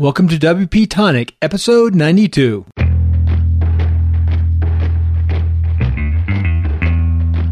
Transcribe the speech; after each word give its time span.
Welcome 0.00 0.28
to 0.28 0.38
WP 0.38 0.88
Tonic, 0.88 1.36
episode 1.42 1.94
92. 1.94 2.64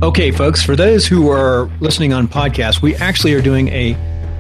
Okay, 0.03 0.31
folks, 0.31 0.63
for 0.63 0.75
those 0.75 1.07
who 1.07 1.29
are 1.29 1.71
listening 1.81 2.15
on 2.15 2.27
podcast, 2.27 2.81
we 2.81 2.97
actually 2.97 3.35
are 3.35 3.43
doing 3.43 3.69
a 3.69 3.93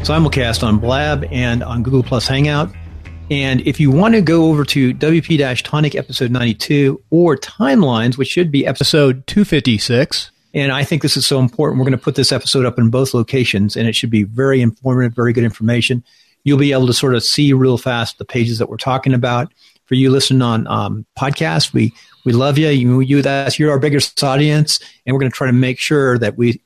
simulcast 0.05 0.63
on 0.67 0.79
Blab 0.79 1.27
and 1.31 1.63
on 1.63 1.83
Google 1.83 2.03
Plus 2.03 2.27
Hangout. 2.27 2.71
And 3.31 3.61
if 3.67 3.79
you 3.79 3.91
want 3.91 4.15
to 4.15 4.23
go 4.23 4.47
over 4.47 4.65
to 4.65 4.95
WP 4.95 5.63
Tonic 5.63 5.95
episode 5.95 6.31
92 6.31 7.03
or 7.11 7.37
Timelines, 7.37 8.17
which 8.17 8.29
should 8.29 8.51
be 8.51 8.67
episode 8.67 9.27
256, 9.27 10.31
and 10.55 10.73
I 10.73 10.83
think 10.83 11.03
this 11.03 11.19
is 11.19 11.27
so 11.27 11.41
important. 11.41 11.79
We're 11.79 11.85
going 11.85 11.99
to 11.99 12.03
put 12.03 12.15
this 12.15 12.33
episode 12.33 12.65
up 12.65 12.79
in 12.79 12.89
both 12.89 13.13
locations, 13.13 13.77
and 13.77 13.87
it 13.87 13.95
should 13.95 14.09
be 14.09 14.23
very 14.23 14.63
informative, 14.63 15.15
very 15.15 15.35
good 15.35 15.45
information. 15.45 16.03
You'll 16.49 16.59
be 16.59 16.73
able 16.73 16.87
to 16.87 16.95
sort 16.95 17.15
of 17.15 17.23
see 17.23 17.53
real 17.53 17.79
fast 17.79 18.19
the 18.19 18.25
pages 18.25 18.59
that 18.59 18.69
we're 18.69 18.79
talking 18.79 19.15
about. 19.15 19.53
For 19.85 19.95
you 19.95 20.11
listening 20.11 20.43
on 20.43 20.67
um, 20.67 21.07
podcast, 21.19 21.73
we 21.73 21.95
we 22.25 22.33
love 22.33 22.59
you. 22.59 22.69
You, 22.69 23.01
you 23.01 23.23
that's 23.23 23.59
you're 23.59 23.71
our 23.71 23.79
biggest 23.79 24.23
audience, 24.23 24.81
and 25.07 25.15
we're 25.15 25.21
going 25.21 25.31
to 25.31 25.37
try 25.37 25.47
to 25.47 25.53
make 25.53 25.79
sure 25.79 26.19
that 26.19 26.37
we 26.37 26.61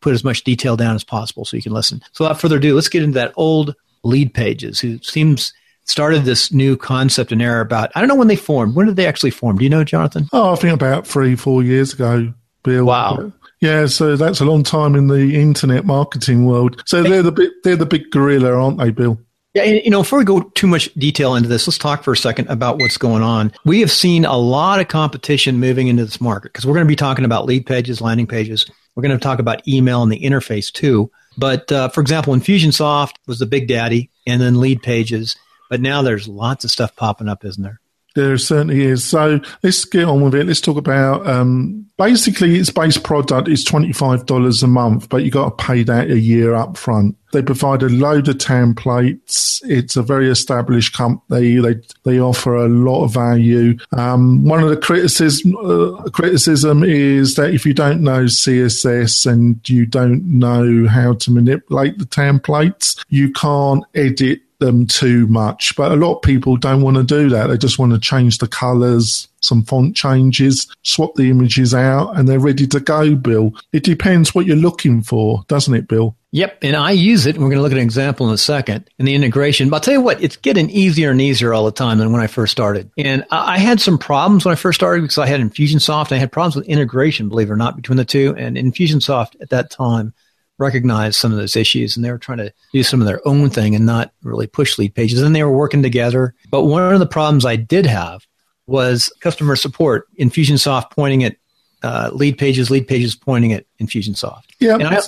put 0.00 0.12
as 0.14 0.22
much 0.22 0.44
detail 0.44 0.76
down 0.76 0.94
as 0.94 1.02
possible 1.02 1.44
so 1.44 1.56
you 1.56 1.62
can 1.62 1.72
listen. 1.72 2.00
So, 2.12 2.24
without 2.24 2.40
further 2.40 2.58
ado, 2.58 2.74
let's 2.74 2.88
get 2.88 3.02
into 3.02 3.14
that 3.14 3.32
old 3.36 3.74
lead 4.04 4.34
pages. 4.34 4.78
Who 4.78 4.98
seems 4.98 5.52
started 5.84 6.24
this 6.24 6.52
new 6.52 6.76
concept 6.76 7.32
and 7.32 7.42
era 7.42 7.62
about 7.62 7.90
I 7.94 8.00
don't 8.00 8.08
know 8.08 8.14
when 8.14 8.28
they 8.28 8.36
formed. 8.36 8.74
When 8.74 8.86
did 8.86 8.96
they 8.96 9.06
actually 9.06 9.30
form? 9.30 9.58
Do 9.58 9.64
you 9.64 9.70
know, 9.70 9.84
Jonathan? 9.84 10.28
Oh, 10.32 10.52
I 10.52 10.56
think 10.56 10.74
about 10.74 11.06
three, 11.06 11.36
four 11.36 11.62
years 11.62 11.92
ago. 11.92 12.32
Bill. 12.62 12.84
Wow. 12.84 13.32
Yeah, 13.64 13.86
so 13.86 14.14
that's 14.14 14.42
a 14.42 14.44
long 14.44 14.62
time 14.62 14.94
in 14.94 15.06
the 15.06 15.40
internet 15.40 15.86
marketing 15.86 16.44
world. 16.44 16.82
So 16.84 17.02
they're 17.02 17.22
the 17.22 17.32
big, 17.32 17.50
they're 17.62 17.76
the 17.76 17.86
big 17.86 18.10
gorilla, 18.10 18.52
aren't 18.52 18.76
they, 18.76 18.90
Bill? 18.90 19.18
Yeah, 19.54 19.62
you 19.62 19.88
know, 19.88 20.02
before 20.02 20.18
we 20.18 20.26
go 20.26 20.42
too 20.54 20.66
much 20.66 20.92
detail 20.92 21.34
into 21.34 21.48
this, 21.48 21.66
let's 21.66 21.78
talk 21.78 22.02
for 22.02 22.12
a 22.12 22.16
second 22.16 22.50
about 22.50 22.78
what's 22.78 22.98
going 22.98 23.22
on. 23.22 23.54
We 23.64 23.80
have 23.80 23.90
seen 23.90 24.26
a 24.26 24.36
lot 24.36 24.80
of 24.80 24.88
competition 24.88 25.60
moving 25.60 25.88
into 25.88 26.04
this 26.04 26.20
market 26.20 26.52
because 26.52 26.66
we're 26.66 26.74
going 26.74 26.84
to 26.84 26.92
be 26.92 26.94
talking 26.94 27.24
about 27.24 27.46
lead 27.46 27.64
pages, 27.64 28.02
landing 28.02 28.26
pages. 28.26 28.70
We're 28.94 29.02
going 29.02 29.18
to 29.18 29.22
talk 29.22 29.38
about 29.38 29.66
email 29.66 30.02
and 30.02 30.12
the 30.12 30.20
interface 30.20 30.70
too. 30.70 31.10
But 31.38 31.72
uh, 31.72 31.88
for 31.88 32.02
example, 32.02 32.34
Infusionsoft 32.34 33.14
was 33.26 33.38
the 33.38 33.46
big 33.46 33.66
daddy, 33.66 34.10
and 34.26 34.42
then 34.42 34.60
lead 34.60 34.82
pages. 34.82 35.38
But 35.70 35.80
now 35.80 36.02
there's 36.02 36.28
lots 36.28 36.66
of 36.66 36.70
stuff 36.70 36.94
popping 36.96 37.30
up, 37.30 37.46
isn't 37.46 37.62
there? 37.62 37.80
There 38.14 38.38
certainly 38.38 38.82
is. 38.82 39.04
So 39.04 39.40
let's 39.62 39.84
get 39.84 40.04
on 40.04 40.22
with 40.22 40.34
it. 40.34 40.46
Let's 40.46 40.60
talk 40.60 40.76
about 40.76 41.26
um, 41.26 41.84
basically 41.98 42.56
its 42.56 42.70
base 42.70 42.96
product 42.96 43.48
is 43.48 43.64
twenty 43.64 43.92
five 43.92 44.26
dollars 44.26 44.62
a 44.62 44.68
month, 44.68 45.08
but 45.08 45.24
you 45.24 45.30
got 45.30 45.58
to 45.58 45.64
pay 45.64 45.82
that 45.82 46.10
a 46.10 46.18
year 46.18 46.54
up 46.54 46.76
front. 46.76 47.16
They 47.32 47.42
provide 47.42 47.82
a 47.82 47.88
load 47.88 48.28
of 48.28 48.38
templates. 48.38 49.60
It's 49.64 49.96
a 49.96 50.02
very 50.02 50.30
established 50.30 50.96
company. 50.96 51.56
They 51.56 51.74
they 52.04 52.20
offer 52.20 52.54
a 52.54 52.68
lot 52.68 53.04
of 53.04 53.12
value. 53.12 53.76
Um, 53.96 54.44
one 54.44 54.62
of 54.62 54.70
the 54.70 54.76
criticism 54.76 55.56
uh, 55.56 56.08
criticism 56.10 56.84
is 56.84 57.34
that 57.34 57.52
if 57.52 57.66
you 57.66 57.74
don't 57.74 58.00
know 58.00 58.24
CSS 58.24 59.30
and 59.30 59.68
you 59.68 59.86
don't 59.86 60.24
know 60.24 60.86
how 60.86 61.14
to 61.14 61.32
manipulate 61.32 61.98
the 61.98 62.06
templates, 62.06 63.04
you 63.08 63.32
can't 63.32 63.82
edit 63.96 64.40
them 64.58 64.86
too 64.86 65.26
much. 65.26 65.74
But 65.76 65.92
a 65.92 65.96
lot 65.96 66.16
of 66.16 66.22
people 66.22 66.56
don't 66.56 66.82
want 66.82 66.96
to 66.96 67.04
do 67.04 67.28
that. 67.30 67.48
They 67.48 67.58
just 67.58 67.78
want 67.78 67.92
to 67.92 68.00
change 68.00 68.38
the 68.38 68.48
colors, 68.48 69.28
some 69.40 69.62
font 69.62 69.96
changes, 69.96 70.66
swap 70.82 71.14
the 71.14 71.30
images 71.30 71.74
out, 71.74 72.16
and 72.16 72.28
they're 72.28 72.38
ready 72.38 72.66
to 72.68 72.80
go, 72.80 73.14
Bill. 73.14 73.52
It 73.72 73.84
depends 73.84 74.34
what 74.34 74.46
you're 74.46 74.56
looking 74.56 75.02
for, 75.02 75.44
doesn't 75.48 75.74
it, 75.74 75.88
Bill? 75.88 76.16
Yep, 76.32 76.58
and 76.62 76.74
I 76.74 76.90
use 76.90 77.26
it. 77.26 77.36
We're 77.36 77.44
going 77.44 77.58
to 77.58 77.62
look 77.62 77.70
at 77.70 77.78
an 77.78 77.84
example 77.84 78.26
in 78.26 78.34
a 78.34 78.38
second 78.38 78.90
in 78.98 79.06
the 79.06 79.14
integration. 79.14 79.70
But 79.70 79.76
I'll 79.76 79.80
tell 79.82 79.94
you 79.94 80.00
what, 80.00 80.20
it's 80.20 80.36
getting 80.36 80.68
easier 80.68 81.12
and 81.12 81.20
easier 81.20 81.54
all 81.54 81.64
the 81.64 81.70
time 81.70 81.98
than 81.98 82.10
when 82.10 82.20
I 82.20 82.26
first 82.26 82.50
started. 82.50 82.90
And 82.98 83.24
I 83.30 83.58
had 83.58 83.80
some 83.80 83.98
problems 83.98 84.44
when 84.44 84.50
I 84.50 84.56
first 84.56 84.80
started 84.80 85.02
because 85.02 85.18
I 85.18 85.26
had 85.26 85.40
Infusionsoft. 85.40 86.06
And 86.06 86.16
I 86.16 86.18
had 86.18 86.32
problems 86.32 86.56
with 86.56 86.66
integration, 86.66 87.28
believe 87.28 87.50
it 87.50 87.52
or 87.52 87.56
not, 87.56 87.76
between 87.76 87.98
the 87.98 88.04
two. 88.04 88.34
And 88.36 88.56
Infusionsoft 88.56 89.40
at 89.40 89.50
that 89.50 89.70
time 89.70 90.12
recognized 90.58 91.16
some 91.16 91.32
of 91.32 91.38
those 91.38 91.56
issues 91.56 91.96
and 91.96 92.04
they 92.04 92.10
were 92.10 92.18
trying 92.18 92.38
to 92.38 92.52
do 92.72 92.82
some 92.82 93.00
of 93.00 93.06
their 93.06 93.26
own 93.26 93.50
thing 93.50 93.74
and 93.74 93.86
not 93.86 94.12
really 94.22 94.46
push 94.46 94.78
lead 94.78 94.94
pages. 94.94 95.20
And 95.20 95.34
they 95.34 95.42
were 95.42 95.50
working 95.50 95.82
together. 95.82 96.34
But 96.50 96.64
one 96.64 96.92
of 96.92 97.00
the 97.00 97.06
problems 97.06 97.44
I 97.44 97.56
did 97.56 97.86
have 97.86 98.26
was 98.66 99.12
customer 99.20 99.56
support, 99.56 100.06
Infusionsoft 100.18 100.90
pointing 100.90 101.24
at 101.24 101.36
uh, 101.82 102.10
lead 102.12 102.38
pages, 102.38 102.70
lead 102.70 102.88
pages 102.88 103.14
pointing 103.14 103.52
at 103.52 103.66
Infusionsoft. 103.80 104.44
Yeah. 104.58 104.74
And 104.74 104.84
I, 104.84 105.00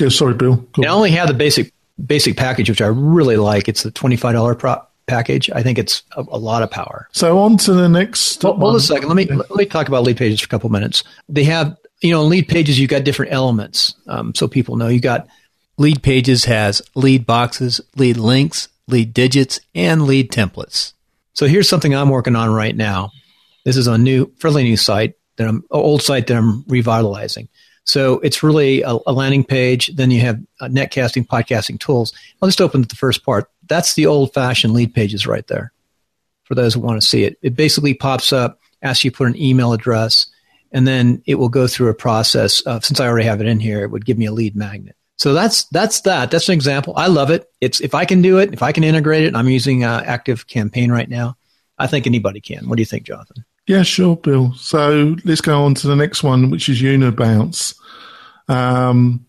yeah, 0.00 0.08
sorry, 0.08 0.34
Bill. 0.34 0.56
Go 0.72 0.82
I 0.84 0.88
only 0.88 1.10
have 1.10 1.28
the 1.28 1.34
basic 1.34 1.72
basic 2.04 2.36
package, 2.36 2.70
which 2.70 2.80
I 2.80 2.86
really 2.86 3.36
like. 3.36 3.68
It's 3.68 3.82
the 3.82 3.90
twenty 3.90 4.16
five 4.16 4.32
dollar 4.32 4.54
pro- 4.54 4.82
package. 5.06 5.50
I 5.50 5.62
think 5.62 5.78
it's 5.78 6.02
a, 6.16 6.24
a, 6.30 6.38
lot 6.38 6.62
of 6.62 6.70
power. 6.70 7.08
So 7.12 7.38
on 7.40 7.58
to 7.58 7.74
the 7.74 7.88
next. 7.88 8.42
Well, 8.42 8.56
hold 8.56 8.76
a 8.76 8.80
second. 8.80 9.08
Let 9.08 9.16
me 9.16 9.26
let 9.26 9.50
me 9.50 9.66
talk 9.66 9.88
about 9.88 10.04
lead 10.04 10.16
pages 10.16 10.40
for 10.40 10.46
a 10.46 10.48
couple 10.48 10.70
minutes. 10.70 11.04
They 11.28 11.44
have 11.44 11.76
you 12.00 12.10
know, 12.10 12.22
in 12.22 12.30
lead 12.30 12.48
pages, 12.48 12.78
you've 12.78 12.90
got 12.90 13.04
different 13.04 13.32
elements. 13.32 13.94
Um, 14.06 14.34
so 14.34 14.48
people 14.48 14.76
know 14.76 14.88
you 14.88 15.00
got 15.00 15.28
lead 15.78 16.02
pages 16.02 16.44
has 16.44 16.82
lead 16.94 17.26
boxes, 17.26 17.80
lead 17.96 18.16
links, 18.16 18.68
lead 18.86 19.12
digits, 19.14 19.60
and 19.74 20.02
lead 20.02 20.30
templates. 20.30 20.92
So 21.34 21.46
here's 21.46 21.68
something 21.68 21.94
I'm 21.94 22.08
working 22.08 22.36
on 22.36 22.52
right 22.52 22.74
now. 22.74 23.12
This 23.64 23.76
is 23.76 23.86
a 23.86 23.98
new, 23.98 24.32
fairly 24.38 24.62
new 24.62 24.76
site 24.76 25.14
that 25.36 25.48
I'm, 25.48 25.64
old 25.70 26.02
site 26.02 26.26
that 26.26 26.36
I'm 26.36 26.64
revitalizing. 26.66 27.48
So 27.84 28.20
it's 28.20 28.42
really 28.42 28.82
a, 28.82 28.98
a 29.06 29.12
landing 29.12 29.44
page. 29.44 29.88
Then 29.94 30.10
you 30.10 30.20
have 30.20 30.40
uh, 30.60 30.66
netcasting, 30.66 31.26
podcasting 31.26 31.80
tools. 31.80 32.12
I'll 32.40 32.48
just 32.48 32.60
open 32.60 32.82
the 32.82 32.94
first 32.94 33.24
part. 33.24 33.50
That's 33.68 33.94
the 33.94 34.06
old 34.06 34.34
fashioned 34.34 34.74
lead 34.74 34.94
pages 34.94 35.26
right 35.26 35.46
there. 35.46 35.72
For 36.44 36.54
those 36.54 36.74
who 36.74 36.80
want 36.80 37.00
to 37.00 37.06
see 37.06 37.24
it, 37.24 37.38
it 37.42 37.54
basically 37.54 37.94
pops 37.94 38.32
up, 38.32 38.58
asks 38.82 39.04
you 39.04 39.10
to 39.10 39.16
put 39.16 39.28
an 39.28 39.40
email 39.40 39.72
address, 39.72 40.26
and 40.72 40.86
then 40.86 41.22
it 41.26 41.36
will 41.36 41.48
go 41.48 41.66
through 41.66 41.88
a 41.88 41.94
process 41.94 42.60
of 42.62 42.84
since 42.84 43.00
I 43.00 43.06
already 43.06 43.26
have 43.26 43.40
it 43.40 43.46
in 43.46 43.60
here, 43.60 43.82
it 43.82 43.90
would 43.90 44.04
give 44.04 44.18
me 44.18 44.26
a 44.26 44.32
lead 44.32 44.56
magnet. 44.56 44.96
So 45.16 45.34
that's 45.34 45.64
that's 45.64 46.00
that. 46.02 46.30
That's 46.30 46.48
an 46.48 46.54
example. 46.54 46.94
I 46.96 47.08
love 47.08 47.30
it. 47.30 47.46
It's 47.60 47.80
if 47.80 47.94
I 47.94 48.06
can 48.06 48.22
do 48.22 48.38
it, 48.38 48.54
if 48.54 48.62
I 48.62 48.72
can 48.72 48.84
integrate 48.84 49.24
it. 49.24 49.36
I'm 49.36 49.48
using 49.48 49.84
uh, 49.84 50.02
Active 50.06 50.46
Campaign 50.46 50.90
right 50.90 51.08
now. 51.08 51.36
I 51.78 51.86
think 51.86 52.06
anybody 52.06 52.40
can. 52.40 52.68
What 52.68 52.76
do 52.76 52.82
you 52.82 52.86
think, 52.86 53.04
Jonathan? 53.04 53.44
Yeah, 53.66 53.82
sure, 53.82 54.16
Bill. 54.16 54.54
So 54.54 55.16
let's 55.24 55.40
go 55.40 55.62
on 55.62 55.74
to 55.74 55.86
the 55.86 55.96
next 55.96 56.22
one, 56.22 56.50
which 56.50 56.68
is 56.68 56.80
Unibounce. 56.80 57.74
Um, 58.48 59.26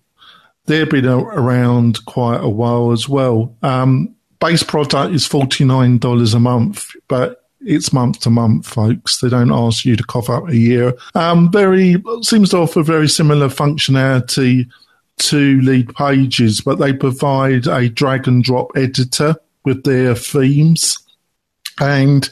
they've 0.66 0.90
been 0.90 1.06
around 1.06 2.06
quite 2.06 2.42
a 2.42 2.50
while 2.50 2.92
as 2.92 3.10
well. 3.10 3.56
Um, 3.62 4.16
base 4.40 4.64
product 4.64 5.14
is 5.14 5.28
forty 5.28 5.66
nine 5.66 5.98
dollars 5.98 6.34
a 6.34 6.40
month, 6.40 6.92
but 7.08 7.41
it's 7.64 7.94
month 7.94 8.20
to 8.22 8.30
month, 8.30 8.68
folks. 8.68 9.20
They 9.20 9.30
don't 9.30 9.52
ask 9.52 9.86
you 9.86 9.96
to 9.96 10.04
cough 10.04 10.30
up 10.30 10.50
a 10.50 10.56
year. 10.56 10.94
Um, 11.16 11.52
very 11.52 12.02
seems 12.22 12.50
to 12.50 12.58
offer 12.58 12.84
very 12.84 13.08
similar 13.08 13.48
functionality 13.48 14.70
to 15.18 15.62
lead 15.62 15.94
pages, 15.96 16.62
but 16.62 16.80
they 16.80 16.94
provide 16.94 17.68
a 17.68 17.90
drag 17.90 18.28
and 18.28 18.44
drop 18.44 18.72
editor 18.76 19.36
with 19.64 19.84
their 19.84 20.16
themes, 20.16 20.98
and 21.80 22.30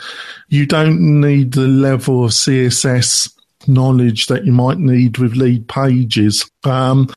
you 0.48 0.66
don't 0.66 1.22
need 1.22 1.54
the 1.54 1.68
level 1.68 2.26
of 2.26 2.32
CSS 2.32 3.34
knowledge 3.68 4.28
that 4.28 4.46
you 4.46 4.52
might 4.52 4.80
need 4.80 5.18
with 5.18 5.36
lead 5.36 5.68
pages. 5.68 6.50
Um, 6.64 7.10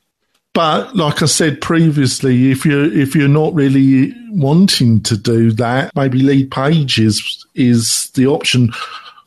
but 0.53 0.95
like 0.95 1.21
I 1.21 1.25
said 1.25 1.61
previously, 1.61 2.51
if 2.51 2.65
you're 2.65 2.85
if 2.85 3.15
you're 3.15 3.27
not 3.27 3.53
really 3.53 4.13
wanting 4.29 5.01
to 5.03 5.17
do 5.17 5.51
that, 5.53 5.95
maybe 5.95 6.19
lead 6.19 6.51
pages 6.51 7.45
is 7.55 8.09
the 8.11 8.27
option. 8.27 8.71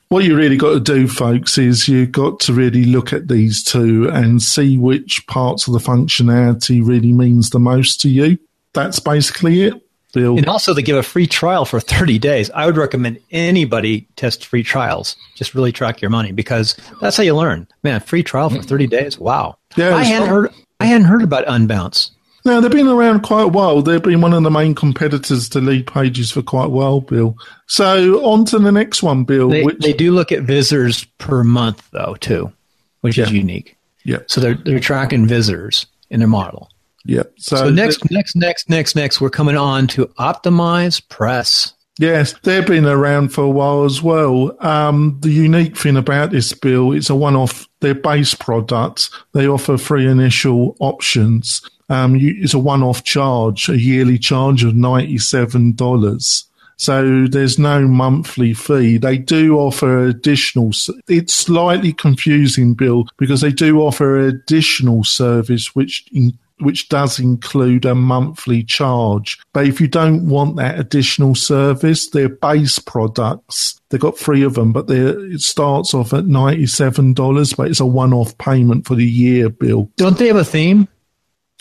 What 0.08 0.22
you 0.22 0.36
really 0.36 0.56
got 0.56 0.74
to 0.74 0.80
do, 0.80 1.08
folks, 1.08 1.58
is 1.58 1.88
you've 1.88 2.12
got 2.12 2.38
to 2.40 2.52
really 2.52 2.84
look 2.84 3.12
at 3.12 3.26
these 3.26 3.64
two 3.64 4.08
and 4.08 4.40
see 4.40 4.78
which 4.78 5.26
parts 5.26 5.66
of 5.66 5.72
the 5.72 5.80
functionality 5.80 6.80
really 6.86 7.12
means 7.12 7.50
the 7.50 7.58
most 7.58 8.00
to 8.02 8.08
you. 8.08 8.38
That's 8.72 9.00
basically 9.00 9.62
it. 9.62 9.82
And 10.14 10.48
also, 10.48 10.72
they 10.72 10.82
give 10.82 10.96
a 10.96 11.02
free 11.02 11.26
trial 11.26 11.66
for 11.66 11.78
30 11.78 12.18
days. 12.18 12.50
I 12.52 12.64
would 12.64 12.78
recommend 12.78 13.18
anybody 13.30 14.08
test 14.16 14.46
free 14.46 14.62
trials. 14.62 15.14
Just 15.34 15.54
really 15.54 15.72
track 15.72 16.00
your 16.00 16.10
money 16.10 16.32
because 16.32 16.74
that's 17.02 17.18
how 17.18 17.22
you 17.22 17.36
learn. 17.36 17.66
Man, 17.82 18.00
free 18.00 18.22
trial 18.22 18.48
for 18.48 18.56
mm. 18.56 18.64
30 18.64 18.86
days. 18.86 19.18
Wow. 19.18 19.58
Yeah, 19.76 19.94
I 19.94 20.04
hadn't 20.04 20.28
heard. 20.28 20.54
I 20.86 20.90
hadn't 20.90 21.08
heard 21.08 21.22
about 21.22 21.46
Unbounce. 21.46 22.10
Now 22.44 22.60
they've 22.60 22.70
been 22.70 22.86
around 22.86 23.22
quite 23.22 23.42
a 23.42 23.48
while. 23.48 23.82
They've 23.82 24.00
been 24.00 24.20
one 24.20 24.32
of 24.32 24.44
the 24.44 24.52
main 24.52 24.76
competitors 24.76 25.48
to 25.48 25.60
lead 25.60 25.88
pages 25.88 26.30
for 26.30 26.42
quite 26.42 26.66
a 26.66 26.68
while, 26.68 27.00
Bill. 27.00 27.36
So 27.66 28.24
on 28.24 28.44
to 28.46 28.60
the 28.60 28.70
next 28.70 29.02
one, 29.02 29.24
Bill. 29.24 29.48
They, 29.48 29.64
which... 29.64 29.80
they 29.80 29.92
do 29.92 30.12
look 30.12 30.30
at 30.30 30.42
visitors 30.42 31.04
per 31.18 31.42
month, 31.42 31.88
though, 31.90 32.14
too, 32.20 32.52
which 33.00 33.18
yeah. 33.18 33.24
is 33.24 33.32
unique. 33.32 33.76
Yeah. 34.04 34.18
So 34.28 34.40
they're 34.40 34.54
they're 34.54 34.78
tracking 34.78 35.26
visitors 35.26 35.86
in 36.08 36.20
their 36.20 36.28
model. 36.28 36.70
Yeah. 37.04 37.24
So, 37.36 37.56
so 37.56 37.70
next, 37.70 38.08
next, 38.10 38.36
next, 38.36 38.68
next, 38.68 38.94
next, 38.94 39.20
we're 39.20 39.30
coming 39.30 39.56
on 39.56 39.88
to 39.88 40.06
OptimizePress. 40.06 41.72
Yes, 41.98 42.34
they've 42.42 42.66
been 42.66 42.84
around 42.84 43.30
for 43.30 43.44
a 43.44 43.50
while 43.50 43.84
as 43.84 44.02
well. 44.02 44.54
Um, 44.64 45.16
the 45.20 45.30
unique 45.30 45.78
thing 45.78 45.96
about 45.96 46.30
this 46.30 46.52
bill, 46.52 46.92
it's 46.92 47.08
a 47.08 47.14
one-off. 47.14 47.66
Their 47.80 47.94
base 47.94 48.34
product, 48.34 49.10
they 49.32 49.46
offer 49.46 49.78
three 49.78 50.06
initial 50.06 50.76
options. 50.80 51.62
Um, 51.88 52.16
you, 52.16 52.34
it's 52.38 52.54
a 52.54 52.58
one-off 52.58 53.04
charge, 53.04 53.68
a 53.68 53.80
yearly 53.80 54.18
charge 54.18 54.64
of 54.64 54.74
ninety-seven 54.74 55.72
dollars. 55.72 56.44
So 56.78 57.26
there's 57.26 57.58
no 57.58 57.86
monthly 57.88 58.52
fee. 58.52 58.98
They 58.98 59.16
do 59.16 59.56
offer 59.56 60.04
additional. 60.04 60.72
It's 61.08 61.32
slightly 61.32 61.94
confusing, 61.94 62.74
Bill, 62.74 63.06
because 63.16 63.40
they 63.40 63.52
do 63.52 63.80
offer 63.80 64.18
additional 64.18 65.02
service 65.04 65.74
which 65.74 66.04
in, 66.12 66.38
which 66.58 66.88
does 66.88 67.18
include 67.18 67.84
a 67.84 67.94
monthly 67.94 68.62
charge. 68.62 69.38
But 69.52 69.66
if 69.66 69.80
you 69.80 69.88
don't 69.88 70.28
want 70.28 70.56
that 70.56 70.78
additional 70.78 71.34
service, 71.34 72.10
their 72.10 72.28
base 72.28 72.78
products, 72.78 73.80
they've 73.88 74.00
got 74.00 74.18
three 74.18 74.42
of 74.42 74.54
them, 74.54 74.72
but 74.72 74.90
it 74.90 75.40
starts 75.40 75.94
off 75.94 76.12
at 76.12 76.24
$97, 76.24 77.56
but 77.56 77.68
it's 77.68 77.80
a 77.80 77.86
one 77.86 78.12
off 78.12 78.36
payment 78.38 78.86
for 78.86 78.94
the 78.94 79.06
year, 79.06 79.48
Bill. 79.48 79.90
Don't 79.96 80.18
they 80.18 80.28
have 80.28 80.36
a 80.36 80.44
theme? 80.44 80.88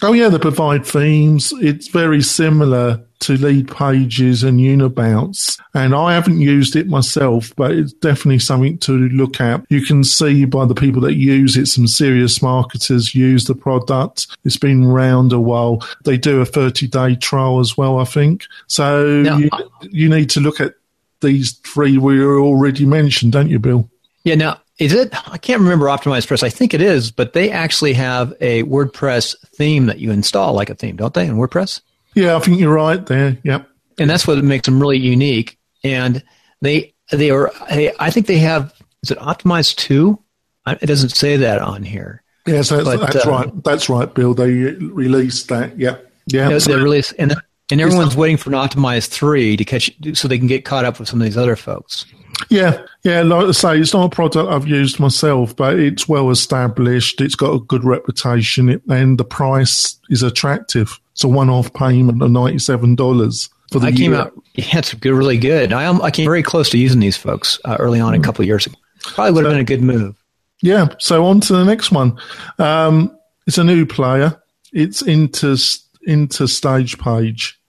Oh, 0.02 0.14
yeah, 0.14 0.30
they 0.30 0.40
provide 0.40 0.86
themes. 0.86 1.54
It's 1.62 1.88
very 1.88 2.22
similar 2.22 3.05
to 3.20 3.38
lead 3.38 3.72
pages 3.72 4.44
and 4.44 4.60
Unibounce. 4.60 5.60
And 5.74 5.96
I 5.96 6.14
haven't 6.14 6.40
used 6.40 6.76
it 6.76 6.88
myself, 6.88 7.54
but 7.56 7.72
it's 7.72 7.94
definitely 7.94 8.40
something 8.40 8.78
to 8.80 9.10
look 9.10 9.42
at. 9.42 9.66
You 9.70 9.82
can 9.82 10.04
see 10.04 10.46
by 10.46 10.66
the 10.66 10.76
people 10.76 11.02
that 11.02 11.16
use 11.16 11.58
it, 11.58 11.68
some 11.68 11.88
serious 11.88 12.42
marketers 12.42 13.16
use 13.16 13.46
the 13.46 13.56
product. 13.56 14.28
It's 14.44 14.58
been 14.58 14.86
around 14.86 15.34
a 15.34 15.40
while. 15.40 15.86
They 16.04 16.18
do 16.18 16.42
a 16.42 16.46
30 16.46 16.88
day 16.88 17.16
trial 17.16 17.60
as 17.60 17.78
well, 17.78 18.00
I 18.00 18.06
think. 18.06 18.46
So 18.68 19.22
now, 19.22 19.38
you, 19.38 19.50
you 19.90 20.10
need 20.10 20.30
to 20.32 20.40
look 20.40 20.60
at 20.60 20.76
these 21.22 21.54
three 21.54 21.98
we 21.98 22.24
already 22.24 22.86
mentioned, 22.86 23.32
don't 23.32 23.50
you, 23.50 23.60
Bill? 23.60 23.90
Yeah. 24.24 24.36
Now, 24.36 24.60
is 24.78 24.94
it? 24.94 25.14
I 25.32 25.38
can't 25.38 25.62
remember 25.62 25.86
OptimizePress. 25.86 26.44
I 26.44 26.50
think 26.50 26.74
it 26.74 26.82
is, 26.82 27.10
but 27.10 27.34
they 27.34 27.50
actually 27.50 27.94
have 27.94 28.34
a 28.42 28.64
WordPress 28.64 29.36
theme 29.56 29.86
that 29.86 30.00
you 30.00 30.12
install 30.12 30.54
like 30.54 30.70
a 30.70 30.76
theme, 30.76 30.98
don't 30.98 31.14
they, 31.14 31.26
in 31.26 31.38
WordPress? 31.38 31.80
Yeah, 32.16 32.36
I 32.36 32.40
think 32.40 32.60
you're 32.60 32.74
right 32.74 33.06
there. 33.06 33.38
Yep. 33.44 33.70
And 34.00 34.10
that's 34.10 34.26
what 34.26 34.44
makes 34.44 34.66
them 34.66 34.80
really 34.80 34.98
unique. 34.98 35.58
And 35.84 36.24
they 36.62 36.94
they 37.12 37.30
are. 37.30 37.52
They, 37.70 37.94
I 38.00 38.10
think 38.10 38.28
they 38.28 38.40
have. 38.40 38.74
Is 39.04 39.12
it 39.12 39.20
Optimize 39.20 39.76
two? 39.76 40.20
It 40.68 40.88
doesn't 40.88 41.10
say 41.10 41.38
that 41.38 41.62
on 41.62 41.84
here. 41.84 42.24
Yes, 42.48 42.70
that's, 42.70 42.84
but, 42.84 43.00
that's 43.00 43.26
uh, 43.26 43.30
right. 43.30 43.64
That's 43.64 43.90
right, 43.90 44.12
Bill. 44.12 44.34
They 44.34 44.52
released 44.52 45.50
that. 45.50 45.78
Yeah, 45.78 45.98
yeah. 46.26 46.50
They, 46.50 46.58
they 46.58 46.76
released, 46.76 47.14
and 47.20 47.36
and 47.72 47.82
everyone's 47.82 48.16
waiting 48.16 48.38
for 48.38 48.50
an 48.50 48.56
optimized 48.56 49.10
three 49.10 49.58
to 49.58 49.66
catch, 49.66 49.92
so 50.14 50.28
they 50.28 50.38
can 50.38 50.48
get 50.48 50.66
caught 50.66 50.86
up 50.86 51.00
with 51.00 51.08
some 51.08 51.22
of 51.22 51.26
these 51.26 51.38
other 51.38 51.56
folks. 51.56 52.06
Yeah, 52.50 52.86
yeah. 53.04 53.22
Like 53.22 53.48
I 53.48 53.52
say, 53.52 53.80
it's 53.80 53.94
not 53.94 54.06
a 54.06 54.16
product 54.16 54.50
I've 54.50 54.68
used 54.68 55.00
myself, 55.00 55.56
but 55.56 55.80
it's 55.80 56.08
well 56.08 56.30
established. 56.32 57.22
It's 57.22 57.36
got 57.36 57.54
a 57.54 57.60
good 57.60 57.84
reputation, 57.84 58.82
and 58.90 59.18
the 59.18 59.24
price 59.24 59.98
is 60.10 60.24
attractive. 60.24 61.00
It's 61.14 61.24
a 61.24 61.28
one-off 61.28 61.74
payment 61.74 62.22
of 62.22 62.32
ninety-seven 62.32 62.96
dollars 62.96 63.50
for 63.72 63.80
the 63.80 63.88
I 63.88 63.92
came 63.92 64.12
year. 64.12 64.22
out. 64.22 64.34
Yeah, 64.58 64.78
it's 64.78 64.94
really 65.04 65.38
good. 65.38 65.74
I 65.74 65.84
am. 65.84 66.02
I 66.02 66.12
came 66.12 66.24
very 66.26 66.42
close 66.42 66.70
to 66.70 66.78
using 66.78 67.02
these 67.02 67.18
folks 67.18 67.60
uh, 67.66 67.76
early 67.78 68.00
on, 68.00 68.14
mm. 68.14 68.20
a 68.20 68.22
couple 68.22 68.42
of 68.42 68.48
years 68.48 68.66
ago. 68.66 68.78
Probably 69.02 69.34
would 69.34 69.44
have 69.44 69.52
so, 69.52 69.54
been 69.56 69.62
a 69.62 69.66
good 69.66 69.82
move. 69.82 70.16
Yeah. 70.62 70.88
So 71.00 71.26
on 71.26 71.42
to 71.42 71.54
the 71.54 71.66
next 71.66 71.92
one. 71.92 72.18
Um, 72.58 73.18
it's 73.48 73.58
a 73.58 73.66
new 73.66 73.86
player. 73.86 74.42
It's 74.72 75.02
into 75.02 75.58
into 76.04 76.48
stage 76.48 76.98
page. 76.98 77.60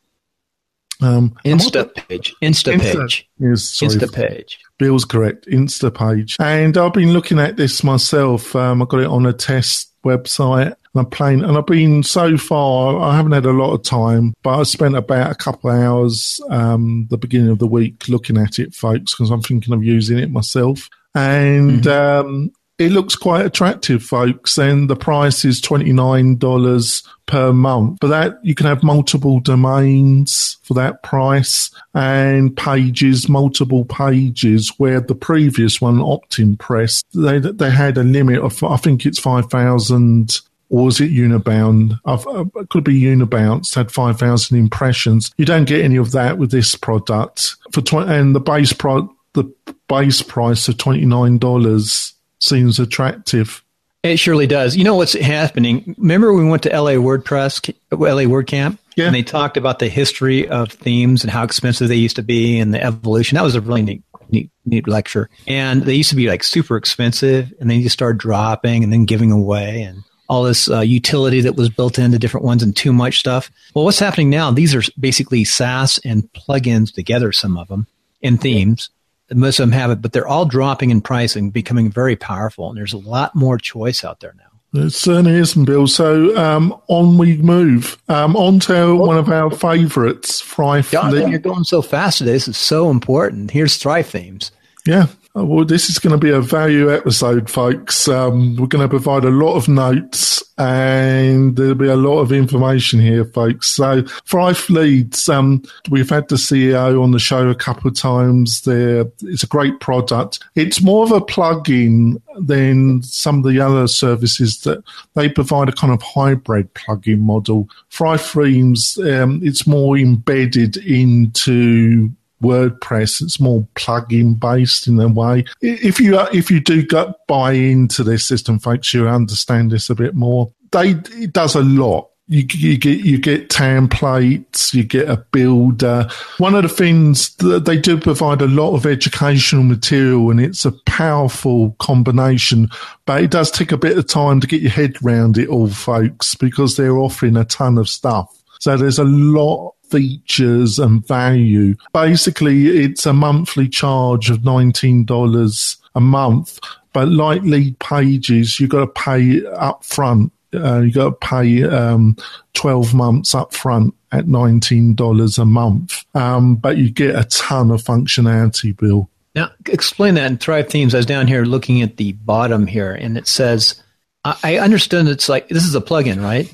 Um, 1.03 1.37
Instapage. 1.45 2.33
Insta, 2.43 2.81
page. 2.81 3.29
Yes, 3.39 3.65
sorry. 3.65 3.93
Instapage. 3.93 4.57
Bill's 4.79 5.05
correct. 5.05 5.47
Instapage. 5.47 6.37
And 6.39 6.77
I've 6.77 6.93
been 6.93 7.13
looking 7.13 7.39
at 7.39 7.57
this 7.57 7.83
myself. 7.85 8.55
Um, 8.57 8.83
I 8.83 8.85
got 8.87 9.01
it 9.01 9.07
on 9.07 9.27
a 9.27 9.33
test 9.33 9.93
website. 10.05 10.67
And 10.67 10.77
I'm 10.95 11.07
playing, 11.07 11.45
and 11.45 11.57
I've 11.59 11.67
been 11.67 12.03
so 12.03 12.39
far. 12.39 13.01
I 13.01 13.17
haven't 13.17 13.33
had 13.33 13.45
a 13.45 13.53
lot 13.53 13.75
of 13.75 13.83
time, 13.83 14.35
but 14.43 14.59
I 14.59 14.63
spent 14.63 14.97
about 14.97 15.31
a 15.31 15.35
couple 15.35 15.71
of 15.71 15.77
hours 15.77 16.41
um, 16.49 17.07
the 17.11 17.19
beginning 17.19 17.51
of 17.51 17.59
the 17.59 17.67
week 17.67 18.09
looking 18.09 18.39
at 18.39 18.59
it, 18.59 18.75
folks, 18.75 19.15
because 19.15 19.31
I'm 19.31 19.43
thinking 19.43 19.75
of 19.75 19.85
using 19.85 20.19
it 20.19 20.31
myself. 20.31 20.89
And 21.15 21.83
mm-hmm. 21.83 22.29
um, 22.29 22.53
it 22.79 22.93
looks 22.93 23.17
quite 23.17 23.47
attractive, 23.47 24.03
folks, 24.03 24.59
and 24.59 24.91
the 24.91 24.97
price 24.97 25.45
is 25.45 25.63
$29 25.63 27.09
per 27.25 27.53
month. 27.53 27.99
For 28.01 28.09
that, 28.09 28.39
you 28.43 28.55
can 28.55 28.67
have 28.67 28.83
multiple 28.83 29.41
domains 29.41 30.59
for 30.63 30.75
that 30.75 31.03
price 31.03 31.71
and 31.95 32.55
pages, 32.55 33.29
multiple 33.29 33.87
pages, 33.87 34.73
where 34.77 35.01
the 35.01 35.15
previous 35.15 35.81
one, 35.81 35.97
Optimpress, 35.99 37.03
they, 37.15 37.39
they 37.39 37.71
had 37.71 37.97
a 37.97 38.03
limit 38.03 38.41
of, 38.41 38.63
I 38.63 38.77
think 38.77 39.07
it's 39.07 39.19
5,000 39.19 40.41
or 40.69 40.87
was 40.87 41.01
it 41.01 41.13
Unibound? 41.13 41.99
Uh, 42.05 42.45
it 42.61 42.69
could 42.69 42.85
be 42.85 43.01
Unibounce 43.01 43.75
had 43.75 43.93
5,000 43.93 44.59
impressions. 44.59 45.31
You 45.37 45.45
don't 45.45 45.65
get 45.65 45.85
any 45.85 45.97
of 45.97 46.11
that 46.13 46.39
with 46.39 46.51
this 46.51 46.75
product. 46.75 47.55
For 47.73 47.81
tw- 47.81 48.09
and 48.09 48.35
the 48.35 48.41
base 48.41 48.73
pro- 48.73 49.15
the 49.35 49.45
base 49.89 50.23
price 50.23 50.67
of 50.67 50.77
$29 50.77 52.16
seems 52.39 52.79
attractive. 52.79 53.63
It 54.03 54.19
surely 54.19 54.47
does. 54.47 54.77
You 54.77 54.85
know 54.85 54.95
what's 54.95 55.15
happening? 55.15 55.95
Remember 55.99 56.33
we 56.33 56.45
went 56.45 56.63
to 56.63 56.69
LA 56.69 56.93
WordPress, 56.93 57.75
LA 57.91 58.23
WordCamp? 58.23 58.79
Yeah. 58.97 59.07
And 59.07 59.15
they 59.15 59.23
talked 59.23 59.57
about 59.57 59.79
the 59.79 59.89
history 59.89 60.49
of 60.49 60.71
themes 60.71 61.23
and 61.23 61.31
how 61.31 61.43
expensive 61.43 61.89
they 61.89 61.97
used 61.97 62.17
to 62.17 62.23
be 62.23 62.59
and 62.59 62.73
the 62.73 62.83
evolution. 62.83 63.37
That 63.37 63.43
was 63.43 63.55
a 63.55 63.61
really 63.61 63.83
neat, 63.83 64.03
neat, 64.31 64.51
neat 64.65 64.89
lecture. 64.89 65.29
And 65.47 65.83
they 65.83 65.95
used 65.95 66.11
to 66.11 66.17
be 66.17 66.29
like 66.29 66.45
super 66.45 66.77
expensive 66.77 67.53
and 67.61 67.69
then 67.69 67.81
you 67.81 67.89
start 67.89 68.19
dropping 68.19 68.85
and 68.85 68.93
then 68.93 69.05
giving 69.05 69.33
away 69.33 69.83
and 69.83 70.03
all 70.29 70.45
this 70.45 70.71
uh, 70.71 70.81
utility 70.81 71.41
that 71.43 71.57
was 71.57 71.69
built 71.69 71.99
into 71.99 72.19
different 72.19 72.47
ones 72.47 72.63
and 72.63 72.75
too 72.75 72.93
much 72.93 73.19
stuff. 73.19 73.51
Well, 73.75 73.85
what's 73.85 73.99
happening 73.99 74.31
now? 74.31 74.51
These 74.51 74.75
are 74.75 74.83
basically 74.99 75.45
SaaS 75.45 75.99
and 76.05 76.33
plugins 76.33 76.93
together, 76.93 77.33
some 77.33 77.57
of 77.57 77.69
them 77.69 77.87
in 78.23 78.39
themes 78.39 78.91
most 79.33 79.59
of 79.59 79.65
them 79.65 79.73
have 79.73 79.91
it, 79.91 80.03
but 80.03 80.13
they're 80.13 80.29
all 80.29 80.45
dropping 80.45 80.91
in 80.91 81.01
price 81.01 81.37
and 81.37 81.53
becoming 81.53 81.91
very 81.91 82.17
powerful. 82.17 82.69
And 82.69 82.79
there's 82.79 82.93
a 82.93 82.99
lot 82.99 83.35
more 83.35 83.59
choice 83.59 84.05
out 84.05 84.21
there 84.21 84.35
now. 84.37 84.43
It 84.85 84.91
certainly 84.91 85.33
isn't, 85.33 85.65
Bill. 85.65 85.87
So 85.87 86.37
um, 86.37 86.79
on 86.89 87.19
we 87.19 87.37
move. 87.39 87.97
Um, 88.09 88.37
on 88.37 88.61
to 88.61 88.95
one 88.95 89.17
of 89.17 89.29
our 89.29 89.51
favourites, 89.51 90.41
Thrive. 90.43 90.91
John, 90.91 91.13
you're 91.31 91.39
going 91.39 91.65
so 91.65 91.83
fast 91.83 92.19
today. 92.19 92.33
This 92.33 92.49
is 92.49 92.57
so 92.57 92.91
important. 92.91 93.51
Here's 93.51 93.77
Thrive 93.77 94.07
themes. 94.07 94.53
Yeah, 94.85 95.07
well, 95.45 95.67
this 95.67 95.91
is 95.91 95.99
going 95.99 96.19
to 96.19 96.19
be 96.19 96.31
a 96.31 96.41
value 96.41 96.93
episode, 96.93 97.51
folks. 97.51 98.09
Um, 98.09 98.57
we're 98.57 98.67
going 98.67 98.83
to 98.83 98.89
provide 98.89 99.25
a 99.25 99.31
lot 99.31 99.57
of 99.57 99.69
notes 99.69 100.43
and 100.57 101.55
there'll 101.57 101.75
be 101.75 101.89
a 101.89 101.97
lot 101.97 102.21
of 102.21 102.33
information 102.33 102.99
here, 103.01 103.27
folks. 103.27 103.69
So, 103.69 104.03
Thrive 104.25 104.71
Leads, 104.71 105.29
um, 105.29 105.63
we've 105.91 106.09
had 106.09 106.29
the 106.29 106.37
CEO 106.37 107.03
on 107.03 107.11
the 107.11 107.19
show 107.19 107.49
a 107.49 107.55
couple 107.55 107.89
of 107.89 107.97
times. 107.97 108.63
There, 108.63 109.05
it's 109.21 109.43
a 109.43 109.49
great 109.49 109.79
product. 109.81 110.43
It's 110.55 110.81
more 110.81 111.05
of 111.05 111.13
a 111.13 111.21
plug-in 111.21 112.23
than 112.39 113.03
some 113.03 113.39
of 113.39 113.53
the 113.53 113.61
other 113.61 113.89
services 113.89 114.61
that 114.61 114.83
they 115.15 115.29
provide 115.29 115.69
a 115.69 115.73
kind 115.73 115.93
of 115.93 116.01
hybrid 116.01 116.73
plug-in 116.73 117.21
model. 117.21 117.69
Thrive 117.91 118.23
Themes, 118.23 118.97
um, 118.99 119.41
it's 119.43 119.67
more 119.67 119.99
embedded 119.99 120.79
into 120.79 122.11
WordPress. 122.43 123.23
It's 123.23 123.41
more 123.41 123.67
plug-in 123.75 124.35
based 124.35 124.87
in 124.87 125.01
a 125.01 125.09
way. 125.09 125.45
If 125.61 126.01
you 126.01 126.19
if 126.33 126.51
you 126.51 126.61
do 126.61 126.83
get 126.83 127.27
buy 127.27 127.53
into 127.53 128.05
this 128.05 128.25
system, 128.25 128.59
folks, 128.59 128.93
you 128.93 129.09
understand 129.09 129.71
this 129.71 129.91
a 129.91 129.95
bit 129.95 130.15
more. 130.15 130.53
They 130.73 130.91
it 130.91 131.33
does 131.33 131.55
a 131.55 131.63
lot. 131.63 132.11
You, 132.29 132.45
you 132.55 132.77
get 132.77 133.05
you 133.05 133.19
get 133.19 133.51
templates, 133.51 134.75
you 134.75 134.83
get 134.83 135.09
a 135.09 135.25
builder. 135.31 136.09
One 136.39 136.57
of 136.57 136.65
the 136.65 136.69
things 136.69 137.33
that 137.37 137.67
they 137.67 137.79
do 137.79 137.97
provide 137.97 138.43
a 138.43 138.49
lot 138.49 138.75
of 138.75 138.85
educational 138.85 139.63
material, 139.63 140.31
and 140.33 140.41
it's 140.41 140.65
a 140.65 140.73
powerful 140.87 141.77
combination. 141.79 142.69
But 143.05 143.23
it 143.23 143.31
does 143.31 143.53
take 143.53 143.71
a 143.71 143.79
bit 143.79 143.97
of 143.97 144.09
time 144.09 144.41
to 144.41 144.49
get 144.49 144.61
your 144.61 144.73
head 144.73 144.97
around 145.05 145.39
it 145.39 145.49
all, 145.49 145.69
folks, 145.69 146.35
because 146.35 146.77
they're 146.77 146.99
offering 146.99 147.37
a 147.37 147.45
ton 147.45 147.79
of 147.79 147.89
stuff. 147.89 148.29
So 148.59 148.77
there's 148.77 148.99
a 148.99 149.05
lot 149.05 149.76
features 149.91 150.79
and 150.79 151.07
value. 151.07 151.75
Basically, 151.93 152.69
it's 152.69 153.07
a 153.07 153.13
monthly 153.13 153.69
charge 153.69 154.31
of 154.31 154.39
$19 154.39 155.77
a 155.95 156.01
month, 156.01 156.61
but 156.93 157.09
like 157.09 157.43
lead 157.43 157.79
pages, 157.79 158.59
you've 158.61 158.71
got 158.71 158.81
to 158.81 158.87
pay 158.87 159.45
up 159.47 159.85
front. 159.85 160.33
Uh, 160.55 160.81
you 160.81 160.93
got 160.93 161.21
to 161.21 161.27
pay 161.27 161.65
um, 161.65 162.17
12 162.55 162.95
months 162.95 163.35
up 163.35 163.53
front 163.53 163.95
at 164.13 164.27
$19 164.27 165.39
a 165.39 165.45
month. 165.45 166.05
Um, 166.15 166.55
but 166.55 166.77
you 166.77 166.91
get 166.91 167.15
a 167.17 167.25
ton 167.25 167.71
of 167.71 167.83
functionality, 167.83 168.77
Bill. 168.77 169.11
Now, 169.35 169.51
explain 169.69 170.15
that 170.15 170.31
in 170.31 170.39
Thrive 170.39 170.69
Themes. 170.69 170.95
I 170.95 170.99
was 170.99 171.07
down 171.07 171.27
here 171.27 171.45
looking 171.45 171.83
at 171.83 171.99
the 171.99 172.13
bottom 172.13 172.67
here, 172.67 172.93
and 172.93 173.19
it 173.19 173.29
says, 173.29 173.83
I, 174.25 174.59
understand 174.59 175.09
it's 175.09 175.29
like 175.29 175.49
this 175.49 175.65
is 175.65 175.75
a 175.75 175.81
plugin, 175.81 176.23
right? 176.23 176.53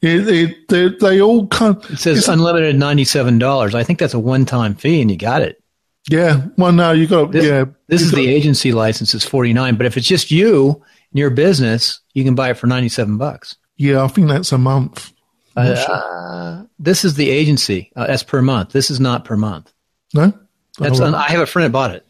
It, 0.00 0.28
it, 0.28 0.68
they, 0.68 0.88
they 0.88 1.20
all 1.20 1.46
come. 1.46 1.80
It 1.90 1.98
says 1.98 2.28
unlimited 2.28 2.76
ninety 2.76 3.04
seven 3.04 3.38
dollars. 3.38 3.74
I 3.74 3.84
think 3.84 3.98
that's 3.98 4.14
a 4.14 4.18
one 4.18 4.44
time 4.44 4.74
fee, 4.74 5.00
and 5.00 5.10
you 5.10 5.16
got 5.16 5.42
it. 5.42 5.62
Yeah. 6.10 6.46
Well, 6.56 6.72
no, 6.72 6.92
you 6.92 7.06
got. 7.06 7.32
This, 7.32 7.44
yeah. 7.44 7.64
This 7.86 8.02
is 8.02 8.10
got, 8.10 8.16
the 8.16 8.28
agency 8.28 8.72
license 8.72 9.14
It's 9.14 9.24
forty 9.24 9.52
nine, 9.52 9.76
but 9.76 9.86
if 9.86 9.96
it's 9.96 10.06
just 10.06 10.30
you 10.30 10.70
and 11.10 11.18
your 11.18 11.30
business, 11.30 12.00
you 12.14 12.24
can 12.24 12.34
buy 12.34 12.50
it 12.50 12.56
for 12.56 12.66
ninety 12.66 12.88
seven 12.88 13.18
bucks. 13.18 13.56
Yeah, 13.76 14.04
I 14.04 14.08
think 14.08 14.28
that's 14.28 14.52
a 14.52 14.58
month. 14.58 15.12
Uh, 15.56 15.74
sure. 15.74 15.94
uh, 15.94 16.64
this 16.78 17.04
is 17.04 17.14
the 17.14 17.30
agency. 17.30 17.92
Uh, 17.94 18.06
that's 18.06 18.22
per 18.22 18.42
month. 18.42 18.72
This 18.72 18.90
is 18.90 19.00
not 19.00 19.24
per 19.24 19.36
month. 19.36 19.72
No, 20.14 20.32
That's 20.78 21.00
right. 21.00 21.14
I 21.14 21.28
have 21.30 21.40
a 21.40 21.46
friend 21.46 21.66
that 21.66 21.72
bought 21.72 21.94
it. 21.94 22.06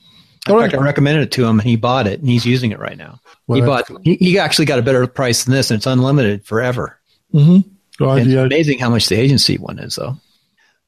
In 0.47 0.53
All 0.53 0.61
fact, 0.61 0.73
right. 0.73 0.83
I 0.83 0.85
recommended 0.85 1.23
it 1.25 1.33
to 1.33 1.45
him, 1.45 1.61
and 1.61 1.69
he 1.69 1.77
bought 1.77 2.07
it, 2.07 2.19
and 2.21 2.29
he's 2.29 2.45
using 2.45 2.73
it 2.73 2.79
right 2.81 2.97
now. 2.97 3.21
he 3.53 3.61
bought. 3.61 3.89
He, 4.03 4.17
he 4.17 4.39
actually 4.39 4.65
got 4.65 4.79
a 4.79 4.83
better 4.83 5.07
price 5.07 5.45
than 5.45 5.55
this, 5.55 5.71
and 5.71 5.79
it's 5.79 5.87
unlimited 5.87 6.45
forever. 6.45 6.99
Mm-hmm. 7.33 7.69
And 8.03 8.11
idea. 8.11 8.45
It's 8.45 8.53
amazing 8.53 8.79
how 8.79 8.91
much 8.91 9.09
the 9.09 9.17
agency 9.17 9.59
one 9.59 9.79
is, 9.79 9.97
though. 9.97 10.17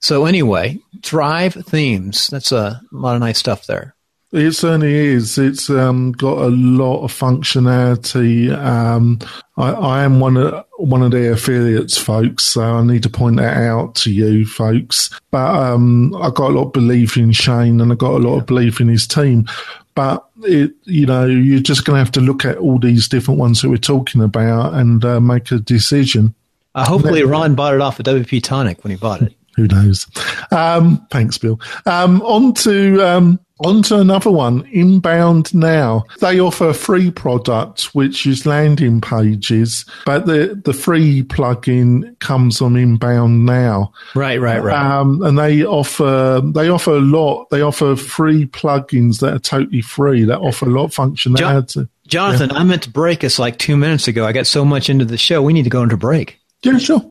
So 0.00 0.26
anyway, 0.26 0.78
Thrive 1.02 1.54
Themes. 1.54 2.28
That's 2.28 2.52
uh, 2.52 2.78
a 2.80 2.96
lot 2.96 3.14
of 3.14 3.20
nice 3.20 3.38
stuff 3.38 3.66
there. 3.66 3.93
It 4.34 4.50
certainly 4.50 4.92
is. 4.92 5.38
It's 5.38 5.70
um, 5.70 6.10
got 6.10 6.38
a 6.38 6.48
lot 6.48 7.04
of 7.04 7.12
functionality. 7.12 8.52
Um, 8.52 9.20
I, 9.56 9.70
I 9.70 10.02
am 10.02 10.18
one 10.18 10.36
of 10.36 10.64
one 10.76 11.02
of 11.02 11.12
their 11.12 11.34
affiliates, 11.34 11.96
folks. 11.96 12.42
So 12.42 12.60
I 12.60 12.82
need 12.82 13.04
to 13.04 13.08
point 13.08 13.36
that 13.36 13.56
out 13.56 13.94
to 13.96 14.12
you, 14.12 14.44
folks. 14.44 15.08
But 15.30 15.54
um, 15.54 16.16
I 16.16 16.30
got 16.30 16.50
a 16.50 16.54
lot 16.54 16.66
of 16.66 16.72
belief 16.72 17.16
in 17.16 17.30
Shane, 17.30 17.80
and 17.80 17.92
I 17.92 17.94
got 17.94 18.10
a 18.10 18.18
lot 18.18 18.38
of 18.38 18.46
belief 18.46 18.80
in 18.80 18.88
his 18.88 19.06
team. 19.06 19.46
But 19.94 20.26
it, 20.42 20.72
you 20.82 21.06
know, 21.06 21.26
you're 21.26 21.60
just 21.60 21.84
going 21.84 21.94
to 21.94 22.00
have 22.00 22.12
to 22.12 22.20
look 22.20 22.44
at 22.44 22.58
all 22.58 22.80
these 22.80 23.06
different 23.06 23.38
ones 23.38 23.62
that 23.62 23.68
we're 23.68 23.76
talking 23.76 24.20
about 24.20 24.74
and 24.74 25.04
uh, 25.04 25.20
make 25.20 25.52
a 25.52 25.58
decision. 25.58 26.34
Uh, 26.74 26.84
hopefully, 26.84 27.22
Ron 27.22 27.54
bought 27.54 27.74
it 27.74 27.80
off 27.80 28.00
of 28.00 28.06
WP 28.06 28.42
Tonic 28.42 28.82
when 28.82 28.90
he 28.90 28.96
bought 28.96 29.22
it. 29.22 29.32
Who 29.56 29.66
knows? 29.66 30.06
Um, 30.50 31.06
thanks, 31.11 31.38
Bill. 31.38 31.61
Um, 31.87 32.23
on 32.23 32.54
to 32.54 33.00
um, 33.06 33.38
on 33.61 33.82
to 33.82 33.99
another 33.99 34.30
one. 34.30 34.66
Inbound 34.73 35.54
now 35.54 36.04
they 36.20 36.40
offer 36.40 36.73
free 36.73 37.11
product 37.11 37.94
which 37.94 38.26
is 38.26 38.46
landing 38.46 39.00
pages, 39.00 39.84
but 40.06 40.26
the 40.26 40.61
the 40.64 40.73
free 40.73 41.23
plugin 41.23 42.18
comes 42.18 42.61
on 42.61 42.76
Inbound 42.76 43.46
now. 43.46 43.92
Right, 44.14 44.40
right, 44.40 44.62
right. 44.62 44.76
Um, 44.76 45.23
and 45.23 45.38
they 45.38 45.64
offer 45.64 46.42
they 46.44 46.68
offer 46.68 46.92
a 46.92 47.00
lot. 47.00 47.49
They 47.50 47.62
offer 47.62 47.96
free 47.96 48.46
plugins 48.46 49.20
that 49.20 49.34
are 49.34 49.38
totally 49.38 49.82
free 49.82 50.25
that 50.25 50.38
offer 50.38 50.66
a 50.66 50.70
lot 50.70 50.84
of 50.84 50.94
functionality. 50.94 51.88
Jonathan, 52.06 52.52
I 52.52 52.64
meant 52.64 52.82
to 52.82 52.90
break 52.90 53.25
us 53.25 53.38
like 53.38 53.58
two 53.58 53.76
minutes 53.76 54.08
ago. 54.08 54.26
I 54.26 54.32
got 54.32 54.46
so 54.46 54.64
much 54.64 54.90
into 54.90 55.04
the 55.04 55.16
show. 55.16 55.40
We 55.40 55.52
need 55.52 55.64
to 55.64 55.70
go 55.70 55.82
into 55.82 55.96
break. 55.96 56.38
Yeah, 56.62 56.78
sure. 56.78 57.08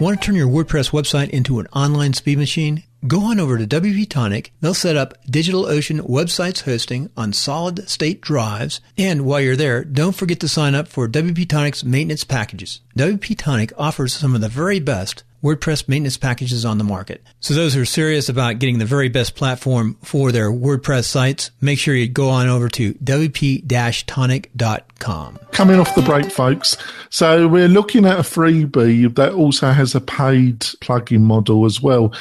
Want 0.00 0.18
to 0.18 0.26
turn 0.26 0.34
your 0.34 0.48
WordPress 0.48 0.92
website 0.92 1.28
into 1.28 1.58
an 1.58 1.66
online 1.74 2.14
speed 2.14 2.38
machine? 2.38 2.84
Go 3.06 3.24
on 3.24 3.38
over 3.38 3.58
to 3.58 3.66
WP 3.66 4.08
Tonic. 4.08 4.50
They'll 4.62 4.72
set 4.72 4.96
up 4.96 5.22
DigitalOcean 5.26 6.08
websites 6.08 6.62
hosting 6.62 7.10
on 7.18 7.34
solid 7.34 7.86
state 7.86 8.22
drives. 8.22 8.80
And 8.96 9.26
while 9.26 9.42
you're 9.42 9.56
there, 9.56 9.84
don't 9.84 10.16
forget 10.16 10.40
to 10.40 10.48
sign 10.48 10.74
up 10.74 10.88
for 10.88 11.06
WP 11.06 11.46
Tonic's 11.46 11.84
maintenance 11.84 12.24
packages. 12.24 12.80
WP 12.96 13.36
Tonic 13.36 13.74
offers 13.76 14.14
some 14.14 14.34
of 14.34 14.40
the 14.40 14.48
very 14.48 14.80
best 14.80 15.22
WordPress 15.42 15.88
maintenance 15.88 16.16
packages 16.16 16.64
on 16.64 16.78
the 16.78 16.84
market. 16.84 17.22
So 17.40 17.54
those 17.54 17.74
who 17.74 17.82
are 17.82 17.86
serious 17.86 18.28
about 18.28 18.58
getting 18.58 18.78
the 18.78 18.84
very 18.84 19.08
best 19.08 19.34
platform 19.34 19.96
for 20.02 20.32
their 20.32 20.50
WordPress 20.50 21.04
sites, 21.04 21.50
make 21.60 21.78
sure 21.78 21.94
you 21.94 22.08
go 22.08 22.28
on 22.28 22.48
over 22.48 22.68
to 22.70 22.94
wp-tonic.com. 22.94 25.38
coming 25.52 25.80
off 25.80 25.94
the 25.94 26.02
break, 26.02 26.30
folks. 26.30 26.76
So 27.08 27.48
we're 27.48 27.68
looking 27.68 28.04
at 28.04 28.18
a 28.18 28.22
freebie 28.22 29.14
that 29.14 29.32
also 29.32 29.70
has 29.70 29.94
a 29.94 30.00
paid 30.00 30.60
plugin 30.60 31.20
model 31.20 31.64
as 31.64 31.80
well. 31.80 32.12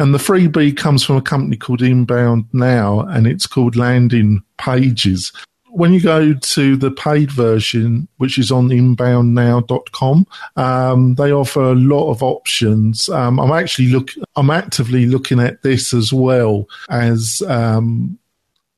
And 0.00 0.12
the 0.12 0.18
freebie 0.18 0.76
comes 0.76 1.04
from 1.04 1.16
a 1.16 1.22
company 1.22 1.56
called 1.56 1.80
Inbound 1.80 2.46
Now, 2.52 3.00
and 3.00 3.28
it's 3.28 3.46
called 3.46 3.76
Landing 3.76 4.42
Pages. 4.58 5.32
When 5.74 5.92
you 5.92 6.00
go 6.00 6.34
to 6.34 6.76
the 6.76 6.92
paid 6.92 7.32
version, 7.32 8.06
which 8.18 8.38
is 8.38 8.52
on 8.52 8.68
inboundnow.com, 8.68 10.26
um, 10.56 11.14
they 11.16 11.32
offer 11.32 11.62
a 11.62 11.74
lot 11.74 12.10
of 12.10 12.22
options. 12.22 13.08
Um, 13.08 13.40
I'm 13.40 13.50
actually 13.50 13.88
look, 13.88 14.12
I'm 14.36 14.50
actively 14.50 15.06
looking 15.06 15.40
at 15.40 15.62
this 15.62 15.92
as 15.92 16.12
well 16.12 16.68
as 16.90 17.42
um, 17.48 18.18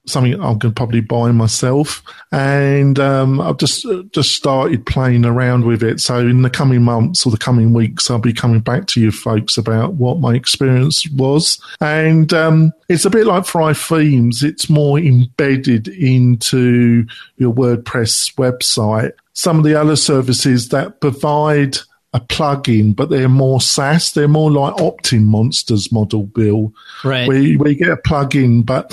something 0.06 0.38
going 0.38 0.58
to 0.58 0.70
probably 0.70 1.00
buy 1.00 1.32
myself. 1.32 2.02
And 2.32 2.98
um, 2.98 3.40
I've 3.40 3.58
just 3.58 3.86
just 4.12 4.34
started 4.34 4.86
playing 4.86 5.24
around 5.24 5.64
with 5.64 5.82
it. 5.82 6.00
So 6.00 6.18
in 6.18 6.42
the 6.42 6.50
coming 6.50 6.82
months 6.82 7.26
or 7.26 7.30
the 7.30 7.38
coming 7.38 7.72
weeks, 7.72 8.10
I'll 8.10 8.18
be 8.18 8.32
coming 8.32 8.60
back 8.60 8.86
to 8.88 9.00
you 9.00 9.10
folks 9.10 9.58
about 9.58 9.94
what 9.94 10.20
my 10.20 10.34
experience 10.34 11.08
was. 11.10 11.60
And 11.80 12.32
um, 12.32 12.72
it's 12.88 13.04
a 13.04 13.10
bit 13.10 13.26
like 13.26 13.46
Thrive 13.46 13.78
Themes. 13.78 14.42
It's 14.42 14.70
more 14.70 14.98
embedded 14.98 15.88
into 15.88 17.06
your 17.36 17.52
WordPress 17.52 18.34
website. 18.36 19.12
Some 19.32 19.58
of 19.58 19.64
the 19.64 19.74
other 19.74 19.96
services 19.96 20.70
that 20.70 21.00
provide 21.00 21.76
a 22.16 22.20
plugin, 22.20 22.96
but 22.96 23.10
they're 23.10 23.28
more 23.28 23.60
SaaS. 23.60 24.12
They're 24.12 24.26
more 24.26 24.50
like 24.50 24.74
OptinMonsters 24.74 25.92
model, 25.92 26.24
Bill 26.24 26.72
Right. 27.04 27.28
where 27.28 27.38
you, 27.38 27.58
where 27.58 27.70
you 27.70 27.76
get 27.76 27.90
a 27.90 27.96
plug-in, 27.96 28.62
but 28.62 28.92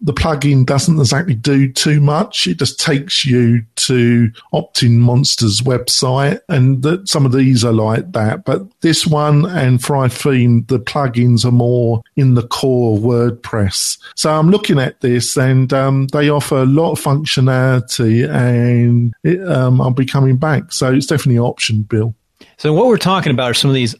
the 0.00 0.12
plug-in 0.12 0.64
doesn't 0.64 0.98
exactly 0.98 1.34
do 1.36 1.72
too 1.72 2.00
much. 2.00 2.48
It 2.48 2.58
just 2.58 2.80
takes 2.80 3.24
you 3.24 3.62
to 3.76 4.28
OptinMonsters 4.52 5.62
website, 5.62 6.40
and 6.48 6.82
that 6.82 7.08
some 7.08 7.24
of 7.24 7.32
these 7.32 7.64
are 7.64 7.72
like 7.72 8.10
that. 8.12 8.44
But 8.44 8.62
this 8.80 9.06
one 9.06 9.46
and 9.46 9.82
Thrive 9.82 10.12
Theme, 10.12 10.64
the 10.66 10.80
plugins 10.80 11.44
are 11.44 11.52
more 11.52 12.02
in 12.16 12.34
the 12.34 12.46
core 12.46 12.98
WordPress. 12.98 13.98
So 14.16 14.32
I'm 14.32 14.50
looking 14.50 14.80
at 14.80 15.00
this, 15.00 15.36
and 15.36 15.72
um, 15.72 16.08
they 16.08 16.28
offer 16.28 16.58
a 16.58 16.66
lot 16.66 16.92
of 16.92 17.00
functionality, 17.00 18.28
and 18.28 19.14
it, 19.22 19.40
um, 19.48 19.80
I'll 19.80 19.90
be 19.92 20.04
coming 20.06 20.36
back. 20.36 20.72
So 20.72 20.92
it's 20.92 21.06
definitely 21.06 21.36
an 21.36 21.42
option, 21.44 21.82
Bill. 21.82 22.14
So 22.58 22.72
what 22.72 22.86
we're 22.86 22.98
talking 22.98 23.30
about 23.30 23.52
are 23.52 23.54
some 23.54 23.70
of 23.70 23.74
these 23.74 23.94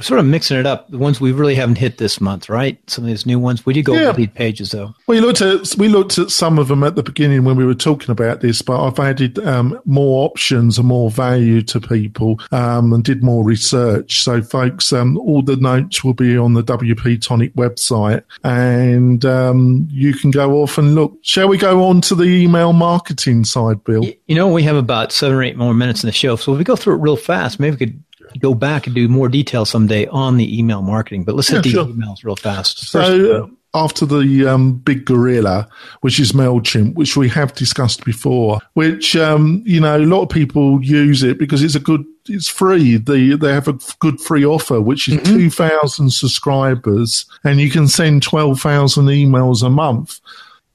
sort 0.00 0.18
of 0.20 0.26
mixing 0.26 0.56
it 0.58 0.66
up. 0.66 0.90
The 0.90 0.98
ones 0.98 1.20
we 1.20 1.30
really 1.32 1.54
haven't 1.54 1.78
hit 1.78 1.98
this 1.98 2.20
month, 2.20 2.48
right? 2.48 2.78
Some 2.90 3.04
of 3.04 3.08
these 3.08 3.26
new 3.26 3.38
ones. 3.38 3.64
We 3.64 3.72
did 3.74 3.84
go 3.84 3.94
Yeah. 3.94 4.08
over 4.08 4.18
lead 4.18 4.34
pages 4.34 4.70
though. 4.70 4.94
We 5.06 5.20
looked 5.20 5.40
at 5.40 5.74
we 5.78 5.88
looked 5.88 6.18
at 6.18 6.30
some 6.30 6.58
of 6.58 6.68
them 6.68 6.82
at 6.82 6.96
the 6.96 7.02
beginning 7.02 7.44
when 7.44 7.56
we 7.56 7.64
were 7.64 7.74
talking 7.74 8.10
about 8.10 8.40
this, 8.40 8.60
but 8.62 8.84
I've 8.84 8.98
added 8.98 9.38
um, 9.46 9.78
more 9.84 10.26
options 10.28 10.78
and 10.78 10.88
more 10.88 11.10
value 11.10 11.62
to 11.62 11.80
people 11.80 12.40
um, 12.50 12.92
and 12.92 13.04
did 13.04 13.22
more 13.22 13.44
research. 13.44 14.20
So, 14.22 14.42
folks, 14.42 14.92
um, 14.92 15.16
all 15.18 15.42
the 15.42 15.56
notes 15.56 16.02
will 16.02 16.14
be 16.14 16.36
on 16.36 16.54
the 16.54 16.62
WP 16.62 17.20
Tonic 17.22 17.54
website, 17.54 18.22
and 18.42 19.24
um, 19.24 19.86
you 19.90 20.14
can 20.14 20.30
go 20.30 20.62
off 20.62 20.78
and 20.78 20.94
look. 20.94 21.16
Shall 21.22 21.48
we 21.48 21.56
go 21.58 21.84
on 21.84 22.00
to 22.02 22.14
the 22.14 22.24
email 22.24 22.72
marketing 22.72 23.44
side, 23.44 23.82
Bill? 23.84 24.04
You 24.26 24.34
know, 24.34 24.48
we 24.48 24.62
have 24.64 24.76
about 24.76 25.12
seven 25.12 25.36
or 25.36 25.42
eight 25.42 25.56
more 25.56 25.74
minutes 25.74 26.02
in 26.02 26.08
the 26.08 26.12
show, 26.12 26.36
so 26.36 26.52
if 26.52 26.58
we 26.58 26.64
go 26.64 26.76
through 26.76 26.94
it 26.94 27.00
real 27.00 27.16
fast, 27.16 27.60
maybe 27.60 27.72
we 27.76 27.78
could 27.86 28.02
go 28.40 28.54
back 28.54 28.86
and 28.86 28.94
do 28.94 29.08
more 29.08 29.28
detail 29.28 29.64
someday 29.64 30.06
on 30.06 30.36
the 30.36 30.58
email 30.58 30.82
marketing. 30.82 31.24
But 31.24 31.34
let's 31.34 31.48
hit 31.48 31.56
Yeah, 31.56 31.62
these 31.62 31.72
sure. 31.72 31.84
emails 31.86 32.24
real 32.24 32.36
fast. 32.36 32.78
First, 32.78 32.90
So 32.90 33.42
uh, 33.44 33.46
after 33.74 34.06
the 34.06 34.46
um, 34.46 34.74
big 34.74 35.04
gorilla, 35.04 35.68
which 36.02 36.20
is 36.20 36.32
Mailchimp, 36.32 36.94
which 36.94 37.16
we 37.16 37.28
have 37.30 37.54
discussed 37.54 38.04
before, 38.04 38.60
which 38.74 39.16
um, 39.16 39.62
you 39.66 39.80
know 39.80 39.96
a 39.96 40.06
lot 40.06 40.22
of 40.22 40.28
people 40.28 40.82
use 40.82 41.22
it 41.22 41.38
because 41.38 41.62
it's 41.62 41.74
a 41.74 41.80
good, 41.80 42.04
it's 42.28 42.48
free. 42.48 42.96
They 42.96 43.30
they 43.30 43.52
have 43.52 43.66
a 43.68 43.78
good 43.98 44.20
free 44.20 44.44
offer, 44.44 44.80
which 44.80 45.08
is 45.08 45.20
two 45.24 45.50
thousand 45.50 46.12
subscribers, 46.12 47.26
and 47.42 47.60
you 47.60 47.70
can 47.70 47.88
send 47.88 48.22
twelve 48.22 48.60
thousand 48.60 49.06
emails 49.06 49.62
a 49.64 49.70
month. 49.70 50.20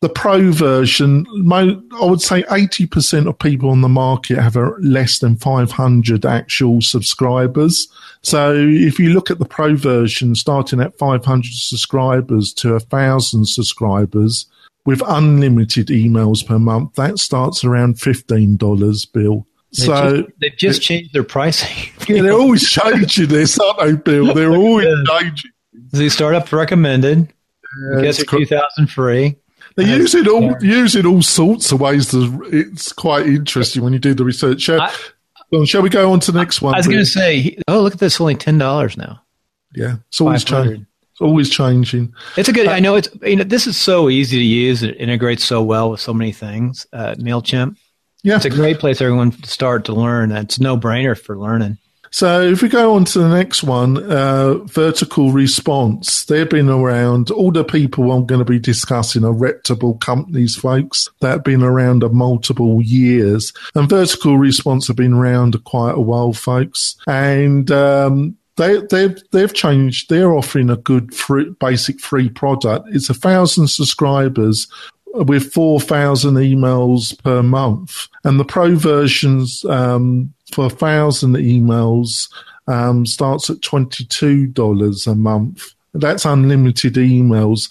The 0.01 0.09
pro 0.09 0.51
version, 0.53 1.25
I 1.51 2.05
would 2.05 2.21
say 2.21 2.43
80% 2.43 3.27
of 3.27 3.37
people 3.37 3.69
on 3.69 3.81
the 3.81 3.89
market 3.89 4.37
have 4.37 4.55
a, 4.55 4.69
less 4.79 5.19
than 5.19 5.35
500 5.35 6.25
actual 6.25 6.81
subscribers. 6.81 7.89
So 8.21 8.55
if 8.55 8.97
you 8.97 9.09
look 9.09 9.29
at 9.29 9.39
the 9.39 9.45
pro 9.45 9.75
version, 9.75 10.35
starting 10.35 10.79
at 10.79 10.97
500 10.97 11.51
subscribers 11.51 12.53
to 12.53 12.75
a 12.75 12.79
thousand 12.79 13.47
subscribers 13.49 14.45
with 14.85 15.03
unlimited 15.05 15.87
emails 15.87 16.47
per 16.47 16.59
month, 16.59 16.95
that 16.95 17.19
starts 17.19 17.65
around 17.65 17.95
$15, 17.95 19.11
Bill. 19.11 19.45
they've 19.77 19.85
So 19.85 20.15
just, 20.15 20.29
they've 20.39 20.57
just 20.57 20.81
changed 20.81 21.13
their 21.13 21.23
pricing. 21.25 21.91
yeah, 22.07 22.21
they're 22.21 22.31
always 22.31 22.69
changing 22.69 23.27
this, 23.27 23.59
aren't 23.59 23.79
they, 23.79 23.95
Bill? 23.95 24.33
They're 24.33 24.55
always 24.55 24.87
changing. 25.09 25.51
the 25.91 26.07
startup 26.09 26.49
recommended. 26.53 27.33
Yeah, 27.93 28.01
Guess 28.01 28.19
it's 28.19 28.31
it's 28.33 28.49
2000 28.49 28.87
free. 28.87 29.35
They 29.85 29.89
use 29.97 30.13
it 30.15 30.27
all 30.27 30.55
use 30.61 30.95
it 30.95 31.05
all 31.05 31.21
sorts 31.21 31.71
of 31.71 31.79
ways. 31.81 32.11
To, 32.11 32.43
it's 32.51 32.91
quite 32.91 33.25
interesting 33.25 33.83
when 33.83 33.93
you 33.93 33.99
do 33.99 34.13
the 34.13 34.23
research. 34.25 34.61
Shall, 34.61 34.81
I- 34.81 34.93
well, 35.51 35.65
shall 35.65 35.81
we 35.81 35.89
go 35.89 36.11
on 36.11 36.19
to 36.21 36.31
the 36.31 36.37
next 36.39 36.61
one? 36.61 36.75
I 36.75 36.77
was 36.77 36.85
going 36.87 36.99
to 36.99 37.05
say, 37.05 37.57
oh, 37.67 37.81
look 37.81 37.93
at 37.93 37.99
this, 37.99 38.21
only 38.21 38.35
$10 38.35 38.97
now. 38.97 39.21
yeah, 39.73 39.95
it's 40.09 40.21
always 40.21 40.43
changing. 40.43 40.85
It's 41.11 41.21
always 41.21 41.49
changing. 41.49 42.13
It's 42.37 42.47
a 42.49 42.53
good. 42.53 42.67
I 42.67 42.79
know 42.79 42.95
it's. 42.95 43.09
You 43.23 43.37
know, 43.37 43.43
this 43.43 43.65
is 43.67 43.75
so 43.75 44.09
easy 44.09 44.37
to 44.37 44.43
use. 44.43 44.83
It 44.83 44.95
integrates 44.99 45.43
so 45.43 45.61
well 45.63 45.91
with 45.91 45.99
so 46.01 46.13
many 46.13 46.31
things. 46.31 46.85
Uh, 46.93 47.15
Mailchimp. 47.15 47.75
Yeah. 48.23 48.35
It's 48.35 48.45
a 48.45 48.49
great 48.49 48.79
place 48.79 48.97
for 48.99 49.05
everyone 49.05 49.31
to 49.31 49.49
start 49.49 49.85
to 49.85 49.93
learn. 49.93 50.31
It's 50.31 50.59
no 50.59 50.77
brainer 50.77 51.17
for 51.19 51.37
learning. 51.37 51.77
So 52.11 52.41
if 52.41 52.61
we 52.61 52.69
go 52.69 52.95
on 52.95 53.05
to 53.05 53.19
the 53.19 53.29
next 53.29 53.63
one, 53.63 53.97
uh, 53.97 54.55
VerticalResponse, 54.65 56.25
they've 56.25 56.49
been 56.49 56.69
around. 56.69 57.31
All 57.31 57.51
the 57.51 57.63
people 57.63 58.11
I'm 58.11 58.25
going 58.25 58.39
to 58.39 58.45
be 58.45 58.59
discussing 58.59 59.23
are 59.23 59.31
reputable 59.31 59.95
companies, 59.95 60.55
folks, 60.55 61.09
that 61.21 61.29
have 61.29 61.43
been 61.43 61.63
around 61.63 62.03
a 62.03 62.09
multiple 62.09 62.81
years. 62.81 63.53
And 63.75 63.89
VerticalResponse 63.89 64.87
have 64.87 64.95
been 64.95 65.13
around 65.13 65.63
quite 65.65 65.95
a 65.95 66.01
while, 66.01 66.33
folks. 66.33 66.95
And 67.07 67.69
um, 67.71 68.37
they, 68.59 68.81
they've 68.89 69.17
they've 69.31 69.53
changed. 69.53 70.09
They're 70.09 70.33
offering 70.33 70.69
a 70.69 70.77
good 70.77 71.13
free, 71.13 71.49
basic 71.59 71.99
free 71.99 72.29
product. 72.29 72.89
It's 72.91 73.09
a 73.09 73.13
thousand 73.13 73.69
subscribers 73.69 74.67
with 75.13 75.51
four 75.51 75.79
thousand 75.79 76.35
emails 76.35 77.17
per 77.23 77.41
month, 77.41 78.07
and 78.23 78.39
the 78.39 78.45
pro 78.45 78.75
versions 78.75 79.63
um, 79.65 80.33
for 80.53 80.65
a 80.65 80.69
thousand 80.69 81.35
emails 81.35 82.31
um, 82.67 83.05
starts 83.05 83.49
at 83.49 83.61
twenty 83.61 84.05
two 84.05 84.47
dollars 84.47 85.07
a 85.07 85.15
month. 85.15 85.73
That's 85.93 86.23
unlimited 86.23 86.93
emails. 86.95 87.67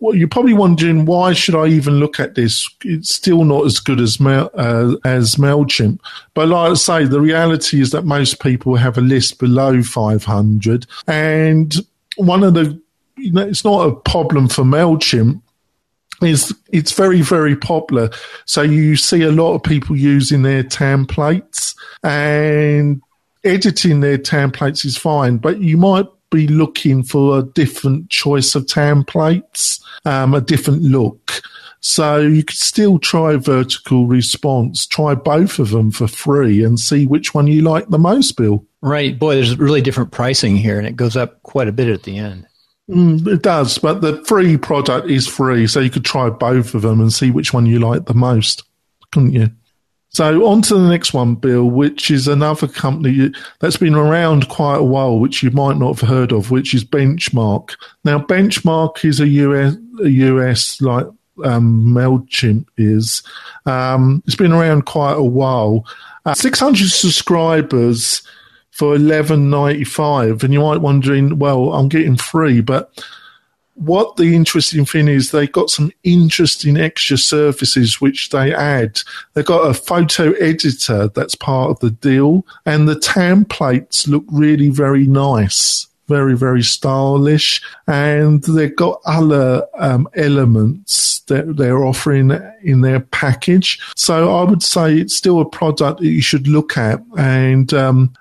Well, 0.00 0.16
you're 0.16 0.26
probably 0.26 0.54
wondering 0.54 1.04
why 1.04 1.32
should 1.34 1.54
I 1.54 1.68
even 1.68 2.00
look 2.00 2.18
at 2.18 2.34
this? 2.34 2.68
It's 2.84 3.14
still 3.14 3.44
not 3.44 3.64
as 3.64 3.78
good 3.78 4.00
as 4.00 4.18
Mail, 4.18 4.50
uh, 4.54 4.96
as 5.04 5.36
Mailchimp. 5.36 6.00
But 6.34 6.48
like 6.48 6.72
I 6.72 6.74
say, 6.74 7.04
the 7.04 7.20
reality 7.20 7.80
is 7.80 7.90
that 7.90 8.04
most 8.04 8.40
people 8.40 8.74
have 8.74 8.98
a 8.98 9.02
list 9.02 9.38
below 9.38 9.82
500, 9.82 10.86
and 11.06 11.74
one 12.16 12.42
of 12.42 12.54
the 12.54 12.80
you 13.16 13.32
know, 13.32 13.46
it's 13.46 13.64
not 13.64 13.86
a 13.86 13.94
problem 13.94 14.48
for 14.48 14.64
Mailchimp 14.64 15.40
is 16.22 16.54
it's 16.72 16.92
very 16.92 17.22
very 17.22 17.56
popular 17.56 18.10
so 18.44 18.62
you 18.62 18.96
see 18.96 19.22
a 19.22 19.32
lot 19.32 19.54
of 19.54 19.62
people 19.62 19.96
using 19.96 20.42
their 20.42 20.62
templates 20.62 21.74
and 22.02 23.00
editing 23.44 24.00
their 24.00 24.18
templates 24.18 24.84
is 24.84 24.96
fine 24.96 25.38
but 25.38 25.60
you 25.60 25.76
might 25.76 26.06
be 26.30 26.46
looking 26.46 27.02
for 27.02 27.38
a 27.38 27.42
different 27.42 28.08
choice 28.08 28.54
of 28.54 28.66
templates, 28.66 29.82
um, 30.04 30.34
a 30.34 30.40
different 30.40 30.82
look. 30.82 31.42
So 31.80 32.20
you 32.20 32.44
could 32.44 32.56
still 32.56 32.98
try 32.98 33.34
VerticalResponse, 33.34 34.88
try 34.88 35.14
both 35.14 35.58
of 35.58 35.70
them 35.70 35.90
for 35.90 36.06
free 36.06 36.62
and 36.62 36.78
see 36.78 37.06
which 37.06 37.34
one 37.34 37.46
you 37.46 37.62
like 37.62 37.88
the 37.88 37.98
most, 37.98 38.32
Bill. 38.32 38.64
Right. 38.82 39.18
Boy, 39.18 39.34
there's 39.34 39.58
really 39.58 39.80
different 39.80 40.12
pricing 40.12 40.56
here 40.56 40.78
and 40.78 40.86
it 40.86 40.96
goes 40.96 41.16
up 41.16 41.42
quite 41.42 41.68
a 41.68 41.72
bit 41.72 41.88
at 41.88 42.02
the 42.02 42.18
end. 42.18 42.46
Mm, 42.90 43.24
it 43.28 43.42
does, 43.42 43.78
but 43.78 44.00
the 44.00 44.22
free 44.24 44.56
product 44.56 45.08
is 45.08 45.26
free. 45.28 45.66
So 45.68 45.78
you 45.78 45.90
could 45.90 46.04
try 46.04 46.28
both 46.28 46.74
of 46.74 46.82
them 46.82 47.00
and 47.00 47.12
see 47.12 47.30
which 47.30 47.54
one 47.54 47.66
you 47.66 47.78
like 47.78 48.06
the 48.06 48.14
most, 48.14 48.64
couldn't 49.12 49.32
you? 49.32 49.48
So 50.08 50.44
on 50.48 50.60
to 50.62 50.74
the 50.74 50.88
next 50.88 51.14
one, 51.14 51.36
Bill, 51.36 51.64
which 51.64 52.10
is 52.10 52.26
another 52.26 52.66
company 52.66 53.30
that's 53.60 53.76
been 53.76 53.94
around 53.94 54.48
quite 54.48 54.78
a 54.78 54.84
while, 54.84 55.20
which 55.20 55.40
you 55.40 55.52
might 55.52 55.76
not 55.76 56.00
have 56.00 56.08
heard 56.08 56.32
of, 56.32 56.50
which 56.50 56.74
is 56.74 56.84
Benchmark. 56.84 57.76
Now, 58.04 58.18
Benchmark 58.18 59.04
is 59.04 59.20
a 59.20 59.28
US, 59.28 59.76
a 60.02 60.10
US 60.10 60.80
like 60.80 61.06
um, 61.44 61.84
Mailchimp 61.84 62.66
is. 62.76 63.22
Um, 63.66 64.20
it's 64.26 64.34
been 64.34 64.52
around 64.52 64.86
quite 64.86 65.16
a 65.16 65.22
while. 65.22 65.86
Uh, 66.26 66.34
600 66.34 66.88
subscribers 66.88 68.22
for 68.80 68.96
11.95, 68.96 70.42
and 70.42 70.54
you 70.54 70.60
might 70.60 70.80
wondering, 70.80 71.38
well, 71.38 71.74
I'm 71.74 71.90
getting 71.90 72.16
free, 72.16 72.62
but 72.62 72.90
what 73.74 74.16
the 74.16 74.34
interesting 74.34 74.86
thing 74.86 75.06
is, 75.06 75.32
they 75.32 75.46
got 75.46 75.68
some 75.68 75.92
interesting 76.02 76.78
extra 76.78 77.18
services 77.18 78.00
which 78.00 78.30
they 78.30 78.54
add. 78.54 79.02
They've 79.34 79.44
got 79.44 79.68
a 79.68 79.74
photo 79.74 80.32
editor 80.32 81.08
that's 81.08 81.34
part 81.34 81.70
of 81.70 81.80
the 81.80 81.90
deal, 81.90 82.46
and 82.64 82.88
the 82.88 82.94
templates 82.94 84.08
look 84.08 84.24
really 84.32 84.70
very 84.70 85.06
nice. 85.06 85.86
Very, 86.08 86.34
very 86.34 86.62
stylish, 86.62 87.60
and 87.86 88.42
they've 88.44 88.74
got 88.74 89.02
other 89.04 89.66
um, 89.78 90.08
elements 90.14 91.20
that 91.28 91.58
they're 91.58 91.84
offering 91.84 92.32
in 92.62 92.80
their 92.80 93.00
package. 93.00 93.78
So 93.94 94.34
I 94.36 94.42
would 94.42 94.62
say 94.62 94.96
it's 94.96 95.14
still 95.14 95.40
a 95.40 95.48
product 95.48 96.00
that 96.00 96.08
you 96.08 96.22
should 96.22 96.48
look 96.48 96.78
at, 96.78 97.00
and 97.16 97.72
um, 97.74 98.14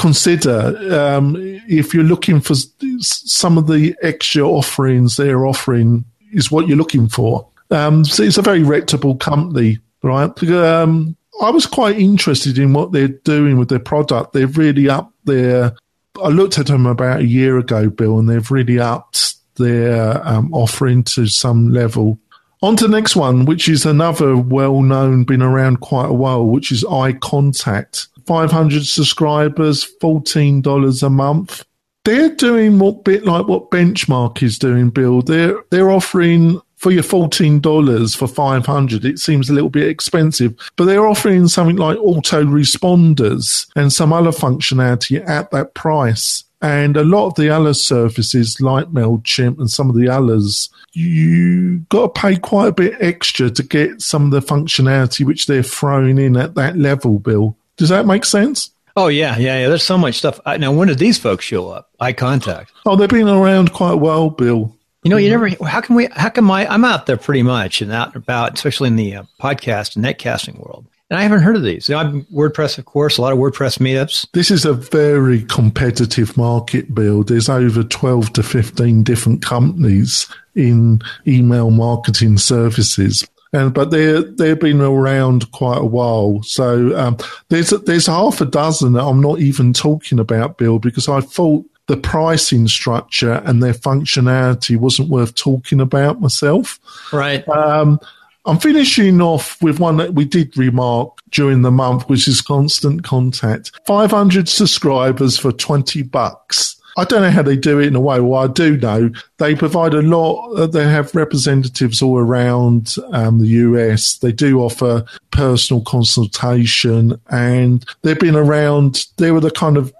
consider 0.00 0.74
um, 0.98 1.36
if 1.68 1.92
you're 1.92 2.02
looking 2.02 2.40
for 2.40 2.54
some 3.00 3.58
of 3.58 3.66
the 3.66 3.94
extra 4.02 4.42
offerings 4.42 5.16
they're 5.16 5.46
offering 5.46 6.04
is 6.32 6.50
what 6.50 6.66
you're 6.66 6.78
looking 6.78 7.06
for. 7.06 7.46
Um, 7.70 8.04
so 8.04 8.22
it's 8.22 8.38
a 8.38 8.42
very 8.42 8.62
reputable 8.62 9.16
company, 9.16 9.78
right? 10.02 10.42
Um, 10.44 11.16
I 11.42 11.50
was 11.50 11.66
quite 11.66 11.98
interested 11.98 12.58
in 12.58 12.72
what 12.72 12.92
they're 12.92 13.08
doing 13.08 13.58
with 13.58 13.68
their 13.68 13.78
product. 13.78 14.32
They've 14.32 14.58
really 14.58 14.88
upped 14.88 15.14
their. 15.26 15.74
I 16.22 16.28
looked 16.28 16.58
at 16.58 16.66
them 16.66 16.86
about 16.86 17.20
a 17.20 17.26
year 17.26 17.58
ago, 17.58 17.90
Bill, 17.90 18.18
and 18.18 18.28
they've 18.28 18.50
really 18.50 18.80
upped 18.80 19.34
their 19.56 20.26
um, 20.26 20.52
offering 20.52 21.04
to 21.04 21.26
some 21.26 21.72
level. 21.72 22.18
On 22.62 22.76
to 22.76 22.86
the 22.86 22.90
next 22.90 23.16
one, 23.16 23.44
which 23.44 23.68
is 23.68 23.86
another 23.86 24.36
well 24.36 24.82
known, 24.82 25.24
been 25.24 25.42
around 25.42 25.80
quite 25.80 26.08
a 26.08 26.14
while, 26.14 26.46
which 26.46 26.72
is 26.72 26.84
iContact. 26.84 28.08
500 28.30 28.86
subscribers, 28.86 29.92
$14 30.00 31.02
a 31.02 31.10
month. 31.10 31.64
They're 32.04 32.32
doing 32.36 32.78
what 32.78 33.02
bit 33.02 33.24
like 33.24 33.48
what 33.48 33.72
Benchmark 33.72 34.40
is 34.40 34.56
doing, 34.56 34.90
Bill. 34.90 35.20
They're 35.20 35.56
they're 35.70 35.90
offering 35.90 36.60
for 36.76 36.92
your 36.92 37.02
fourteen 37.02 37.58
dollars 37.58 38.14
for 38.14 38.28
five 38.28 38.66
hundred, 38.66 39.04
it 39.04 39.18
seems 39.18 39.50
a 39.50 39.52
little 39.52 39.68
bit 39.68 39.88
expensive. 39.88 40.54
But 40.76 40.84
they're 40.84 41.08
offering 41.08 41.48
something 41.48 41.74
like 41.74 41.98
auto 41.98 42.44
responders 42.44 43.66
and 43.74 43.92
some 43.92 44.12
other 44.12 44.30
functionality 44.30 45.28
at 45.28 45.50
that 45.50 45.74
price. 45.74 46.44
And 46.62 46.96
a 46.96 47.04
lot 47.04 47.26
of 47.26 47.34
the 47.34 47.50
other 47.50 47.74
services 47.74 48.60
like 48.60 48.86
MailChimp 48.92 49.58
and 49.58 49.70
some 49.70 49.90
of 49.90 49.96
the 49.96 50.08
others, 50.08 50.70
you 50.92 51.80
got 51.88 52.14
to 52.14 52.20
pay 52.20 52.36
quite 52.36 52.68
a 52.68 52.72
bit 52.72 52.94
extra 53.00 53.50
to 53.50 53.62
get 53.64 54.00
some 54.00 54.26
of 54.26 54.30
the 54.30 54.40
functionality 54.40 55.26
which 55.26 55.46
they're 55.46 55.64
throwing 55.64 56.18
in 56.18 56.36
at 56.36 56.54
that 56.54 56.76
level, 56.76 57.18
Bill. 57.18 57.56
Does 57.80 57.88
that 57.88 58.04
make 58.04 58.26
sense? 58.26 58.72
Oh 58.94 59.08
yeah, 59.08 59.38
yeah, 59.38 59.60
yeah. 59.60 59.68
There's 59.68 59.82
so 59.82 59.96
much 59.96 60.16
stuff. 60.16 60.38
Now, 60.44 60.70
when 60.70 60.88
did 60.88 60.98
these 60.98 61.16
folks 61.16 61.46
show 61.46 61.70
up? 61.70 61.88
iContact. 61.98 62.66
Oh, 62.84 62.94
they've 62.94 63.08
been 63.08 63.26
around 63.26 63.72
quite 63.72 63.94
well, 63.94 64.28
Bill. 64.28 64.76
You 65.02 65.08
know, 65.08 65.16
you 65.16 65.30
never. 65.30 65.48
How 65.64 65.80
can 65.80 65.94
we? 65.94 66.06
How 66.12 66.28
come 66.28 66.50
I? 66.50 66.70
I'm 66.70 66.84
out 66.84 67.06
there 67.06 67.16
pretty 67.16 67.42
much 67.42 67.80
and 67.80 67.90
out 67.90 68.08
and 68.08 68.16
about, 68.16 68.52
especially 68.52 68.88
in 68.88 68.96
the 68.96 69.14
uh, 69.14 69.22
podcast 69.40 69.96
and 69.96 70.04
netcasting 70.04 70.58
world. 70.58 70.88
And 71.08 71.18
I 71.18 71.22
haven't 71.22 71.40
heard 71.40 71.56
of 71.56 71.62
these. 71.62 71.88
You 71.88 71.94
know, 71.94 72.00
I'm 72.00 72.24
WordPress, 72.26 72.76
of 72.76 72.84
course, 72.84 73.16
a 73.16 73.22
lot 73.22 73.32
of 73.32 73.38
WordPress 73.38 73.78
meetups. 73.78 74.30
This 74.32 74.50
is 74.50 74.66
a 74.66 74.74
very 74.74 75.44
competitive 75.44 76.36
market, 76.36 76.94
Bill. 76.94 77.24
There's 77.24 77.48
over 77.48 77.82
12 77.82 78.34
to 78.34 78.42
15 78.42 79.02
different 79.04 79.42
companies 79.42 80.28
in 80.54 81.00
email 81.26 81.70
marketing 81.70 82.36
services 82.36 83.26
and 83.52 83.74
but 83.74 83.90
they 83.90 84.22
they've 84.22 84.58
been 84.58 84.80
around 84.80 85.50
quite 85.52 85.78
a 85.78 85.84
while. 85.84 86.42
So 86.42 86.96
um, 86.96 87.16
there's 87.48 87.70
there's 87.70 88.06
half 88.06 88.40
a 88.40 88.46
dozen 88.46 88.92
that 88.94 89.04
I'm 89.04 89.20
not 89.20 89.40
even 89.40 89.72
talking 89.72 90.18
about, 90.18 90.58
Bill, 90.58 90.78
because 90.78 91.08
I 91.08 91.20
thought 91.20 91.64
the 91.86 91.96
pricing 91.96 92.68
structure 92.68 93.42
and 93.44 93.62
their 93.62 93.74
functionality 93.74 94.76
wasn't 94.76 95.08
worth 95.08 95.34
talking 95.34 95.80
about 95.80 96.20
myself. 96.20 96.78
Right. 97.12 97.46
Um, 97.48 97.98
I'm 98.46 98.58
finishing 98.58 99.20
off 99.20 99.60
with 99.60 99.80
one 99.80 99.96
that 99.98 100.14
we 100.14 100.24
did 100.24 100.56
remark 100.56 101.18
during 101.30 101.62
the 101.62 101.70
month, 101.70 102.08
which 102.08 102.26
is 102.26 102.40
Constant 102.40 103.02
Contact. 103.02 103.72
500 103.86 104.48
subscribers 104.48 105.36
for 105.36 105.52
20 105.52 106.02
bucks. 106.04 106.79
I 107.00 107.04
don't 107.04 107.22
know 107.22 107.30
how 107.30 107.40
they 107.40 107.56
do 107.56 107.78
it 107.78 107.86
in 107.86 107.96
a 107.96 108.00
way. 108.00 108.20
Well, 108.20 108.42
I 108.42 108.46
do 108.46 108.76
know 108.76 109.10
they 109.38 109.54
provide 109.54 109.94
a 109.94 110.02
lot. 110.02 110.52
Uh, 110.52 110.66
they 110.66 110.84
have 110.84 111.14
representatives 111.14 112.02
all 112.02 112.18
around 112.18 112.94
um, 113.12 113.38
the 113.38 113.46
US. 113.46 114.18
They 114.18 114.32
do 114.32 114.60
offer 114.60 115.06
personal 115.30 115.82
consultation, 115.84 117.18
and 117.30 117.86
they've 118.02 118.20
been 118.20 118.36
around. 118.36 119.06
They 119.16 119.30
were 119.30 119.40
the 119.40 119.50
kind 119.50 119.78
of 119.78 119.94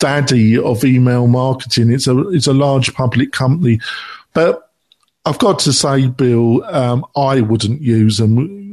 daddy 0.00 0.58
of 0.58 0.84
email 0.84 1.28
marketing. 1.28 1.90
It's 1.90 2.06
a 2.06 2.28
it's 2.28 2.46
a 2.46 2.52
large 2.52 2.92
public 2.92 3.32
company, 3.32 3.80
but 4.34 4.70
I've 5.24 5.38
got 5.38 5.60
to 5.60 5.72
say, 5.72 6.08
Bill, 6.08 6.62
um, 6.64 7.06
I 7.16 7.40
wouldn't 7.40 7.80
use 7.80 8.18
them 8.18 8.67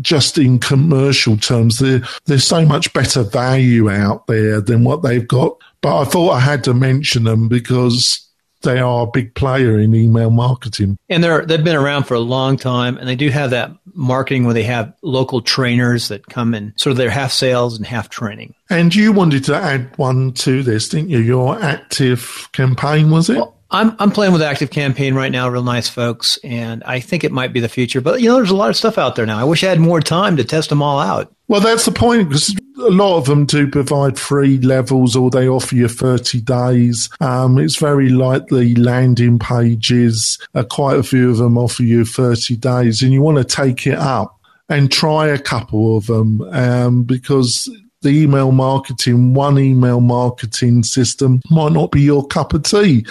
just 0.00 0.38
in 0.38 0.58
commercial 0.58 1.36
terms, 1.36 1.78
there's 1.78 2.44
so 2.44 2.64
much 2.64 2.92
better 2.92 3.22
value 3.22 3.90
out 3.90 4.26
there 4.26 4.60
than 4.60 4.84
what 4.84 5.02
they've 5.02 5.26
got. 5.26 5.56
But 5.80 6.00
I 6.00 6.04
thought 6.04 6.30
I 6.30 6.40
had 6.40 6.64
to 6.64 6.74
mention 6.74 7.24
them 7.24 7.48
because 7.48 8.26
they 8.62 8.78
are 8.78 9.04
a 9.04 9.10
big 9.10 9.34
player 9.34 9.78
in 9.78 9.94
email 9.94 10.30
marketing. 10.30 10.98
And 11.08 11.24
they're 11.24 11.44
they've 11.46 11.64
been 11.64 11.76
around 11.76 12.04
for 12.04 12.14
a 12.14 12.20
long 12.20 12.56
time 12.56 12.98
and 12.98 13.08
they 13.08 13.16
do 13.16 13.30
have 13.30 13.50
that 13.50 13.72
marketing 13.94 14.44
where 14.44 14.54
they 14.54 14.64
have 14.64 14.92
local 15.02 15.40
trainers 15.40 16.08
that 16.08 16.26
come 16.26 16.54
in 16.54 16.72
sort 16.76 16.92
of 16.92 16.96
they're 16.98 17.10
half 17.10 17.32
sales 17.32 17.76
and 17.76 17.86
half 17.86 18.08
training. 18.08 18.54
And 18.68 18.94
you 18.94 19.12
wanted 19.12 19.44
to 19.44 19.56
add 19.56 19.96
one 19.96 20.32
to 20.34 20.62
this, 20.62 20.88
didn't 20.88 21.10
you? 21.10 21.18
Your 21.18 21.60
active 21.60 22.48
campaign, 22.52 23.10
was 23.10 23.30
it? 23.30 23.36
Well, 23.36 23.56
I'm 23.70 23.94
I'm 23.98 24.10
playing 24.10 24.32
with 24.32 24.42
Active 24.42 24.70
Campaign 24.70 25.14
right 25.14 25.30
now, 25.30 25.48
real 25.48 25.62
nice 25.62 25.88
folks, 25.88 26.38
and 26.42 26.82
I 26.84 27.00
think 27.00 27.22
it 27.22 27.30
might 27.30 27.52
be 27.52 27.60
the 27.60 27.68
future. 27.68 28.00
But 28.00 28.20
you 28.20 28.28
know, 28.28 28.36
there's 28.36 28.50
a 28.50 28.56
lot 28.56 28.70
of 28.70 28.76
stuff 28.76 28.98
out 28.98 29.16
there 29.16 29.26
now. 29.26 29.38
I 29.38 29.44
wish 29.44 29.62
I 29.62 29.68
had 29.68 29.80
more 29.80 30.00
time 30.00 30.36
to 30.36 30.44
test 30.44 30.70
them 30.70 30.82
all 30.82 30.98
out. 30.98 31.32
Well, 31.46 31.60
that's 31.60 31.84
the 31.84 31.92
point 31.92 32.28
because 32.28 32.56
a 32.78 32.90
lot 32.90 33.18
of 33.18 33.26
them 33.26 33.46
do 33.46 33.68
provide 33.68 34.18
free 34.18 34.58
levels, 34.58 35.14
or 35.14 35.30
they 35.30 35.48
offer 35.48 35.74
you 35.74 35.88
30 35.88 36.40
days. 36.40 37.08
Um, 37.20 37.58
it's 37.58 37.76
very 37.76 38.08
likely 38.08 38.74
landing 38.74 39.38
pages. 39.38 40.38
Uh, 40.54 40.64
quite 40.64 40.98
a 40.98 41.02
few 41.02 41.30
of 41.30 41.38
them 41.38 41.56
offer 41.56 41.82
you 41.82 42.04
30 42.04 42.56
days, 42.56 43.02
and 43.02 43.12
you 43.12 43.22
want 43.22 43.38
to 43.38 43.44
take 43.44 43.86
it 43.86 43.98
up 43.98 44.36
and 44.68 44.90
try 44.90 45.26
a 45.28 45.38
couple 45.38 45.96
of 45.96 46.06
them 46.06 46.42
um, 46.52 47.02
because 47.02 47.68
the 48.02 48.08
email 48.08 48.50
marketing, 48.50 49.34
one 49.34 49.58
email 49.58 50.00
marketing 50.00 50.82
system 50.82 51.40
might 51.50 51.72
not 51.72 51.90
be 51.90 52.00
your 52.00 52.26
cup 52.26 52.54
of 52.54 52.62
tea. 52.62 53.04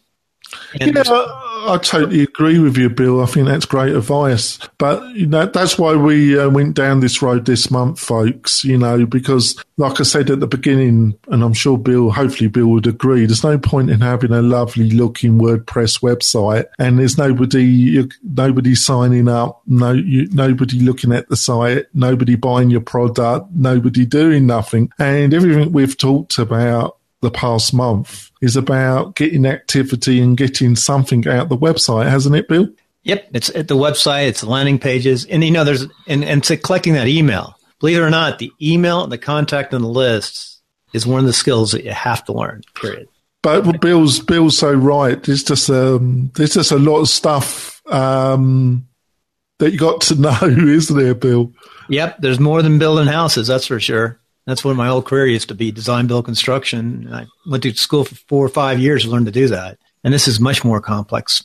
yeah, 0.80 0.86
I, 1.06 1.51
I, 1.68 1.78
totally 1.78 2.24
agree 2.24 2.60
with 2.60 2.78
you, 2.78 2.90
Bill. 2.90 3.22
I 3.22 3.26
think 3.26 3.48
that's 3.48 3.66
great 3.66 3.96
advice. 3.96 4.60
But 4.78 5.16
you 5.16 5.28
know, 5.28 5.46
that's 5.46 5.78
why 5.78 5.96
we 5.96 6.38
uh, 6.40 6.50
went 6.50 6.76
down 6.76 7.00
this 7.00 7.22
road 7.22 7.46
this 7.46 7.70
month, 7.72 8.00
folks. 8.00 8.64
You 8.64 8.78
know, 8.78 9.06
because 9.06 9.62
like 9.78 10.00
I 10.00 10.04
said 10.04 10.30
at 10.30 10.40
the 10.40 10.48
beginning, 10.48 11.18
and 11.28 11.44
I'm 11.44 11.54
sure 11.54 11.78
Bill, 11.78 12.12
hopefully 12.12 12.48
Bill 12.48 12.68
would 12.68 12.88
agree. 12.88 13.26
There's 13.26 13.44
no 13.44 13.58
point 13.58 13.90
in 13.90 14.02
having 14.02 14.32
a 14.32 14.42
lovely 14.42 14.90
looking 14.92 15.40
WordPress 15.40 16.02
website, 16.02 16.66
and 16.80 17.00
there's 17.00 17.18
nobody, 17.18 18.08
nobody 18.24 18.76
signing 18.76 19.28
up, 19.28 19.62
no, 19.66 19.92
you, 19.92 20.28
nobody 20.32 20.80
looking 20.80 21.12
at 21.12 21.28
the 21.30 21.36
site, 21.36 21.88
nobody 21.94 22.36
buying 22.36 22.70
your 22.70 22.82
product, 22.82 23.52
nobody 23.54 24.06
doing 24.06 24.46
nothing, 24.46 24.92
and 25.00 25.34
everything 25.34 25.72
we've 25.72 25.98
talked 25.98 26.38
about 26.38 26.98
the 27.22 27.32
past 27.32 27.74
month 27.74 28.32
is 28.42 28.56
about 28.56 29.16
getting 29.16 29.46
activity 29.46 30.20
and 30.20 30.38
getting 30.38 30.76
something 30.76 31.28
out 31.28 31.50
the 31.50 31.58
website, 31.58 32.10
hasn't 32.10 32.36
it, 32.36 32.48
Bill? 32.48 32.68
Yep, 33.04 33.30
it's 33.34 33.50
at 33.56 33.68
the 33.68 33.76
website, 33.76 34.28
it's 34.28 34.44
landing 34.44 34.78
pages, 34.78 35.26
and 35.26 35.44
you 35.44 35.52
know, 35.52 35.64
there's 35.64 35.86
and 36.08 36.24
and 36.24 36.44
to 36.44 36.58
collecting 36.58 36.94
that 36.94 37.08
email. 37.08 37.56
Believe 37.80 37.98
it 37.98 38.02
or 38.02 38.12
not, 38.12 38.38
the 38.38 38.52
email 38.62 39.04
and 39.04 39.12
the 39.12 39.18
contact 39.18 39.74
and 39.74 39.84
the 39.84 39.90
lists 39.90 40.62
is 40.94 41.08
one 41.08 41.20
of 41.20 41.26
the 41.26 41.34
skills 41.34 41.72
that 41.72 41.84
you 41.84 41.92
have 41.92 42.24
to 42.26 42.34
learn. 42.34 42.62
Period. 42.76 43.08
But 43.42 43.82
Bill's 43.82 44.20
Bill's 44.20 44.58
so 44.58 44.72
right. 44.72 45.22
There's 45.22 45.44
just 45.44 45.70
um, 45.70 46.32
there's 46.36 46.54
just 46.54 46.72
a 46.72 46.78
lot 46.78 47.00
of 47.00 47.10
stuff 47.10 47.82
um, 47.88 48.88
that 49.58 49.72
you 49.72 49.80
got 49.80 50.02
to 50.02 50.16
know, 50.22 50.38
isn't 50.44 50.96
there, 50.96 51.16
Bill? 51.16 51.52
Yep, 51.90 52.18
there's 52.20 52.40
more 52.40 52.62
than 52.62 52.78
building 52.78 53.08
houses, 53.08 53.48
that's 53.48 53.66
for 53.66 53.80
sure. 53.80 54.21
That's 54.46 54.66
what 54.66 54.76
my 54.76 54.88
whole 54.88 55.02
career 55.02 55.28
used 55.28 55.50
to 55.50 55.56
be 55.56 55.72
design, 55.72 56.08
build, 56.08 56.26
construction. 56.26 57.10
I 57.14 57.26
went 57.48 57.64
to 57.64 57.74
school 57.74 58.06
for 58.06 58.16
four 58.16 58.46
or 58.46 58.50
five 58.50 58.80
years 58.80 59.04
to 59.04 59.10
learn 59.10 59.26
to 59.26 59.32
do 59.32 59.48
that. 59.50 59.78
And 60.04 60.14
this 60.14 60.28
is 60.28 60.40
much 60.40 60.64
more 60.64 60.82
complex, 60.82 61.44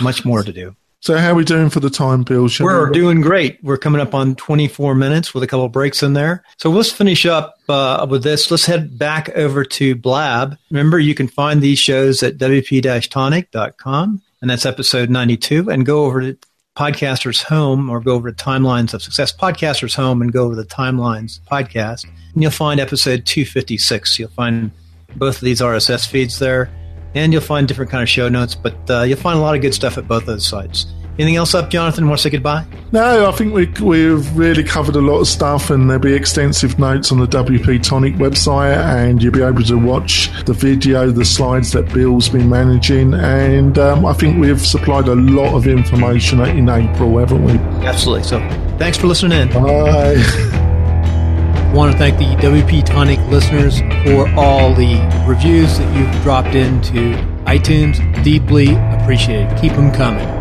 much 0.00 0.24
more 0.24 0.42
to 0.42 0.52
do. 0.52 0.76
So, 1.00 1.16
how 1.16 1.30
are 1.30 1.34
we 1.34 1.44
doing 1.44 1.70
for 1.70 1.78
the 1.78 1.90
time, 1.90 2.24
Bill? 2.24 2.48
Shall 2.48 2.66
We're 2.66 2.88
we... 2.88 2.92
doing 2.92 3.20
great. 3.20 3.62
We're 3.62 3.78
coming 3.78 4.00
up 4.00 4.14
on 4.14 4.34
24 4.34 4.96
minutes 4.96 5.32
with 5.32 5.44
a 5.44 5.46
couple 5.46 5.66
of 5.66 5.72
breaks 5.72 6.02
in 6.02 6.14
there. 6.14 6.44
So, 6.56 6.70
let's 6.70 6.90
finish 6.90 7.24
up 7.24 7.54
uh, 7.68 8.04
with 8.08 8.24
this. 8.24 8.50
Let's 8.50 8.66
head 8.66 8.98
back 8.98 9.28
over 9.30 9.64
to 9.64 9.94
Blab. 9.94 10.58
Remember, 10.70 10.98
you 10.98 11.14
can 11.14 11.28
find 11.28 11.60
these 11.60 11.78
shows 11.78 12.22
at 12.24 12.36
wp 12.36 13.08
tonic.com, 13.10 14.22
and 14.42 14.50
that's 14.50 14.66
episode 14.66 15.08
92. 15.08 15.70
And 15.70 15.86
go 15.86 16.04
over 16.04 16.20
to 16.20 16.38
Podcasters 16.78 17.42
Home 17.42 17.90
or 17.90 17.98
go 18.00 18.14
over 18.14 18.30
to 18.30 18.44
Timelines 18.44 18.94
of 18.94 19.02
Success 19.02 19.32
Podcasters 19.32 19.96
Home 19.96 20.22
and 20.22 20.32
go 20.32 20.44
over 20.44 20.54
the 20.54 20.64
Timelines 20.64 21.40
podcast. 21.40 22.04
And 22.34 22.40
you'll 22.40 22.52
find 22.52 22.78
episode 22.78 23.26
256. 23.26 24.16
You'll 24.16 24.28
find 24.28 24.70
both 25.16 25.38
of 25.38 25.40
these 25.40 25.60
RSS 25.60 26.08
feeds 26.08 26.38
there 26.38 26.70
and 27.16 27.32
you'll 27.32 27.42
find 27.42 27.66
different 27.66 27.90
kind 27.90 28.04
of 28.04 28.08
show 28.08 28.28
notes, 28.28 28.54
but 28.54 28.76
uh, 28.88 29.02
you'll 29.02 29.18
find 29.18 29.40
a 29.40 29.42
lot 29.42 29.56
of 29.56 29.60
good 29.60 29.74
stuff 29.74 29.98
at 29.98 30.06
both 30.06 30.24
those 30.26 30.46
sites. 30.46 30.86
Anything 31.18 31.34
else 31.34 31.52
up, 31.52 31.68
Jonathan? 31.68 32.06
Want 32.06 32.20
to 32.20 32.22
say 32.22 32.30
goodbye? 32.30 32.64
No, 32.92 33.28
I 33.28 33.32
think 33.32 33.52
we, 33.52 33.66
we've 33.82 34.36
really 34.36 34.62
covered 34.62 34.94
a 34.94 35.00
lot 35.00 35.18
of 35.18 35.26
stuff, 35.26 35.68
and 35.68 35.90
there'll 35.90 36.00
be 36.00 36.14
extensive 36.14 36.78
notes 36.78 37.10
on 37.10 37.18
the 37.18 37.26
WP 37.26 37.82
Tonic 37.82 38.14
website, 38.14 38.76
and 38.76 39.20
you'll 39.20 39.32
be 39.32 39.42
able 39.42 39.64
to 39.64 39.76
watch 39.76 40.30
the 40.44 40.52
video, 40.52 41.10
the 41.10 41.24
slides 41.24 41.72
that 41.72 41.92
Bill's 41.92 42.28
been 42.28 42.48
managing, 42.48 43.14
and 43.14 43.76
um, 43.78 44.06
I 44.06 44.12
think 44.12 44.38
we've 44.38 44.64
supplied 44.64 45.08
a 45.08 45.16
lot 45.16 45.56
of 45.56 45.66
information 45.66 46.40
in 46.40 46.68
April, 46.68 47.18
haven't 47.18 47.44
we? 47.44 47.52
Absolutely. 47.84 48.22
So, 48.22 48.38
thanks 48.78 48.96
for 48.96 49.08
listening 49.08 49.40
in. 49.40 49.48
Bye. 49.48 50.14
I 50.14 51.72
want 51.74 51.90
to 51.90 51.98
thank 51.98 52.16
the 52.18 52.26
WP 52.36 52.86
Tonic 52.86 53.18
listeners 53.26 53.80
for 54.04 54.32
all 54.38 54.72
the 54.72 55.00
reviews 55.26 55.78
that 55.78 55.96
you've 55.96 56.22
dropped 56.22 56.54
into 56.54 57.14
iTunes. 57.44 58.22
Deeply 58.22 58.76
appreciated. 59.00 59.58
Keep 59.58 59.72
them 59.72 59.90
coming. 59.90 60.37